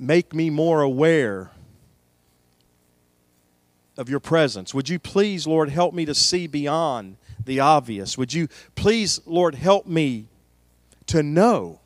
make 0.00 0.34
me 0.34 0.50
more 0.50 0.82
aware 0.82 1.52
of 3.96 4.08
your 4.08 4.18
presence? 4.18 4.74
Would 4.74 4.88
you 4.88 4.98
please, 4.98 5.46
Lord, 5.46 5.68
help 5.68 5.94
me 5.94 6.04
to 6.06 6.14
see 6.16 6.48
beyond 6.48 7.18
the 7.44 7.60
obvious? 7.60 8.18
Would 8.18 8.32
you 8.32 8.48
please, 8.74 9.20
Lord, 9.26 9.54
help 9.54 9.86
me 9.86 10.26
to 11.06 11.22
know? 11.22 11.78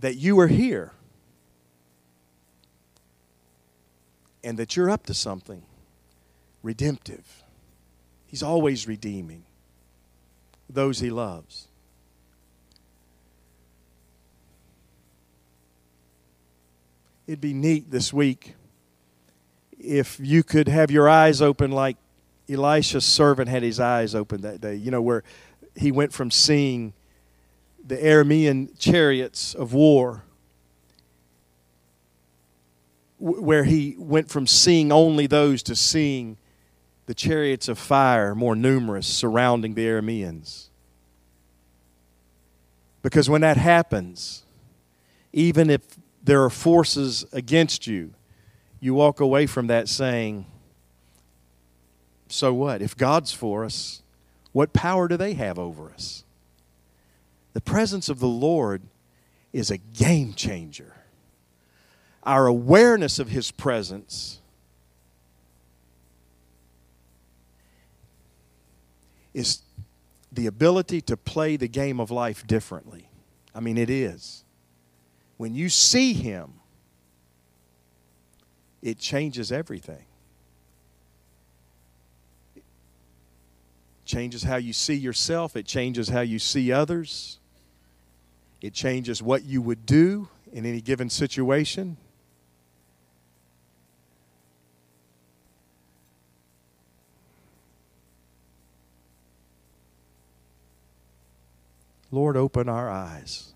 That 0.00 0.16
you 0.16 0.40
are 0.40 0.48
here 0.48 0.92
and 4.42 4.58
that 4.58 4.76
you're 4.76 4.90
up 4.90 5.06
to 5.06 5.14
something 5.14 5.62
redemptive. 6.62 7.42
He's 8.26 8.42
always 8.42 8.88
redeeming 8.88 9.44
those 10.68 11.00
he 11.00 11.10
loves. 11.10 11.68
It'd 17.26 17.40
be 17.40 17.54
neat 17.54 17.90
this 17.90 18.12
week 18.12 18.54
if 19.78 20.18
you 20.20 20.42
could 20.42 20.68
have 20.68 20.90
your 20.90 21.08
eyes 21.08 21.40
open 21.40 21.70
like 21.70 21.96
Elisha's 22.48 23.04
servant 23.04 23.48
had 23.48 23.62
his 23.62 23.78
eyes 23.78 24.14
open 24.14 24.40
that 24.42 24.60
day, 24.60 24.74
you 24.74 24.90
know, 24.90 25.00
where 25.00 25.22
he 25.76 25.92
went 25.92 26.12
from 26.12 26.30
seeing 26.30 26.92
the 27.86 27.96
Aramean 27.96 28.78
chariots 28.78 29.54
of 29.54 29.72
war, 29.72 30.24
where 33.18 33.64
he 33.64 33.96
went 33.98 34.30
from 34.30 34.46
seeing 34.46 34.90
only 34.90 35.26
those 35.26 35.62
to 35.64 35.76
seeing 35.76 36.38
the 37.06 37.14
chariots 37.14 37.68
of 37.68 37.78
fire 37.78 38.34
more 38.34 38.54
numerous 38.54 39.06
surrounding 39.06 39.74
the 39.74 39.84
Arameans. 39.84 40.68
Because 43.02 43.28
when 43.28 43.40
that 43.40 43.56
happens, 43.56 44.44
even 45.32 45.70
if 45.70 45.82
there 46.22 46.44
are 46.44 46.50
forces 46.50 47.24
against 47.32 47.86
you, 47.86 48.14
you 48.78 48.94
walk 48.94 49.20
away 49.20 49.46
from 49.46 49.66
that 49.66 49.88
saying, 49.88 50.46
So 52.28 52.54
what? 52.54 52.82
If 52.82 52.96
God's 52.96 53.32
for 53.32 53.64
us, 53.64 54.02
what 54.52 54.72
power 54.72 55.08
do 55.08 55.16
they 55.16 55.34
have 55.34 55.58
over 55.58 55.90
us? 55.90 56.24
The 57.52 57.60
presence 57.60 58.08
of 58.08 58.20
the 58.20 58.28
Lord 58.28 58.82
is 59.52 59.70
a 59.70 59.76
game 59.76 60.34
changer. 60.34 60.94
Our 62.22 62.46
awareness 62.46 63.18
of 63.18 63.28
His 63.28 63.50
presence 63.50 64.40
is 69.34 69.62
the 70.32 70.46
ability 70.46 71.00
to 71.02 71.16
play 71.16 71.56
the 71.56 71.68
game 71.68 71.98
of 71.98 72.10
life 72.10 72.46
differently. 72.46 73.08
I 73.54 73.60
mean, 73.60 73.78
it 73.78 73.90
is. 73.90 74.44
When 75.36 75.54
you 75.54 75.68
see 75.68 76.12
Him, 76.12 76.52
it 78.82 78.98
changes 78.98 79.50
everything. 79.50 80.04
It 82.54 82.62
changes 84.04 84.44
how 84.44 84.56
you 84.56 84.72
see 84.72 84.94
yourself, 84.94 85.56
it 85.56 85.66
changes 85.66 86.08
how 86.08 86.20
you 86.20 86.38
see 86.38 86.70
others, 86.70 87.39
it 88.60 88.74
changes 88.74 89.22
what 89.22 89.44
you 89.44 89.62
would 89.62 89.86
do 89.86 90.28
in 90.52 90.66
any 90.66 90.80
given 90.80 91.08
situation. 91.08 91.96
Lord, 102.10 102.36
open 102.36 102.68
our 102.68 102.90
eyes. 102.90 103.52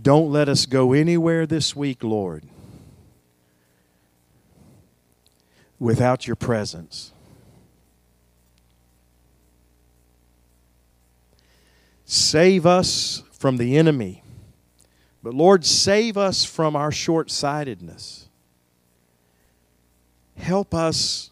Don't 0.00 0.32
let 0.32 0.48
us 0.48 0.66
go 0.66 0.94
anywhere 0.94 1.46
this 1.46 1.76
week, 1.76 2.02
Lord, 2.02 2.44
without 5.78 6.26
your 6.26 6.34
presence. 6.34 7.11
Save 12.12 12.66
us 12.66 13.22
from 13.32 13.56
the 13.56 13.78
enemy. 13.78 14.22
But 15.22 15.32
Lord, 15.32 15.64
save 15.64 16.18
us 16.18 16.44
from 16.44 16.76
our 16.76 16.92
short 16.92 17.30
sightedness. 17.30 18.28
Help 20.36 20.74
us 20.74 21.30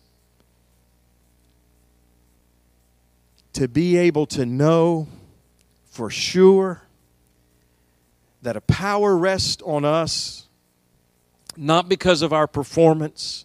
to 3.52 3.68
be 3.68 3.98
able 3.98 4.24
to 4.28 4.46
know 4.46 5.06
for 5.90 6.08
sure 6.08 6.80
that 8.40 8.56
a 8.56 8.62
power 8.62 9.18
rests 9.18 9.62
on 9.66 9.84
us, 9.84 10.46
not 11.58 11.90
because 11.90 12.22
of 12.22 12.32
our 12.32 12.46
performance, 12.46 13.44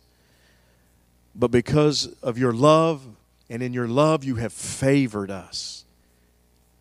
but 1.36 1.52
because 1.52 2.08
of 2.24 2.38
your 2.38 2.54
love, 2.54 3.06
and 3.50 3.62
in 3.62 3.74
your 3.74 3.90
love 3.90 4.24
you 4.24 4.36
have 4.36 4.54
favored 4.54 5.30
us. 5.30 5.85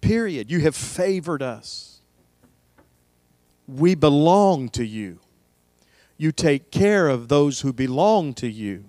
Period. 0.04 0.50
You 0.50 0.60
have 0.60 0.76
favored 0.76 1.40
us. 1.40 2.00
We 3.66 3.94
belong 3.94 4.68
to 4.70 4.84
you. 4.84 5.18
You 6.18 6.30
take 6.30 6.70
care 6.70 7.08
of 7.08 7.28
those 7.28 7.62
who 7.62 7.72
belong 7.72 8.34
to 8.34 8.46
you. 8.46 8.84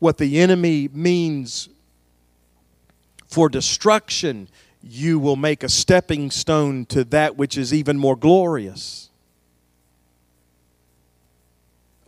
What 0.00 0.18
the 0.18 0.40
enemy 0.40 0.88
means 0.92 1.68
for 3.28 3.48
destruction, 3.48 4.48
you 4.82 5.20
will 5.20 5.36
make 5.36 5.62
a 5.62 5.68
stepping 5.68 6.32
stone 6.32 6.84
to 6.86 7.04
that 7.04 7.36
which 7.36 7.56
is 7.56 7.72
even 7.72 7.96
more 7.96 8.16
glorious. 8.16 9.08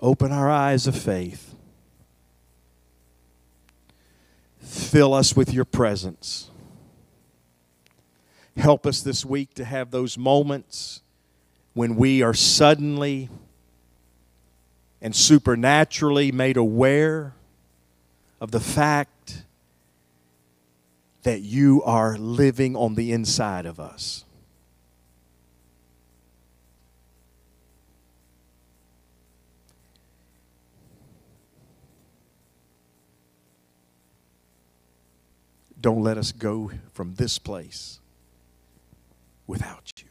Open 0.01 0.33
our 0.33 0.51
eyes 0.51 0.89
of 0.89 0.97
faith. 0.97 1.54
Fill 4.75 5.15
us 5.15 5.37
with 5.37 5.53
your 5.55 5.65
presence. 5.65 6.51
Help 8.57 8.87
us 8.87 9.03
this 9.03 9.25
week 9.25 9.55
to 9.55 9.65
have 9.65 9.93
those 9.93 10.19
moments 10.19 11.01
when 11.75 11.95
we 11.95 12.23
are 12.23 12.35
suddenly 12.35 13.29
and 15.01 15.15
supernaturally 15.15 16.33
made 16.33 16.57
aware 16.57 17.35
of 18.41 18.51
the 18.51 18.59
fact 18.59 19.45
that 21.23 21.43
you 21.43 21.81
are 21.85 22.19
living 22.19 22.75
on 22.75 22.97
the 22.97 23.13
inside 23.13 23.67
of 23.67 23.79
us. 23.79 24.24
Don't 35.85 36.03
let 36.03 36.17
us 36.17 36.33
go 36.33 36.71
from 36.95 37.13
this 37.17 37.39
place 37.39 38.01
without 39.47 39.93
you. 39.99 40.09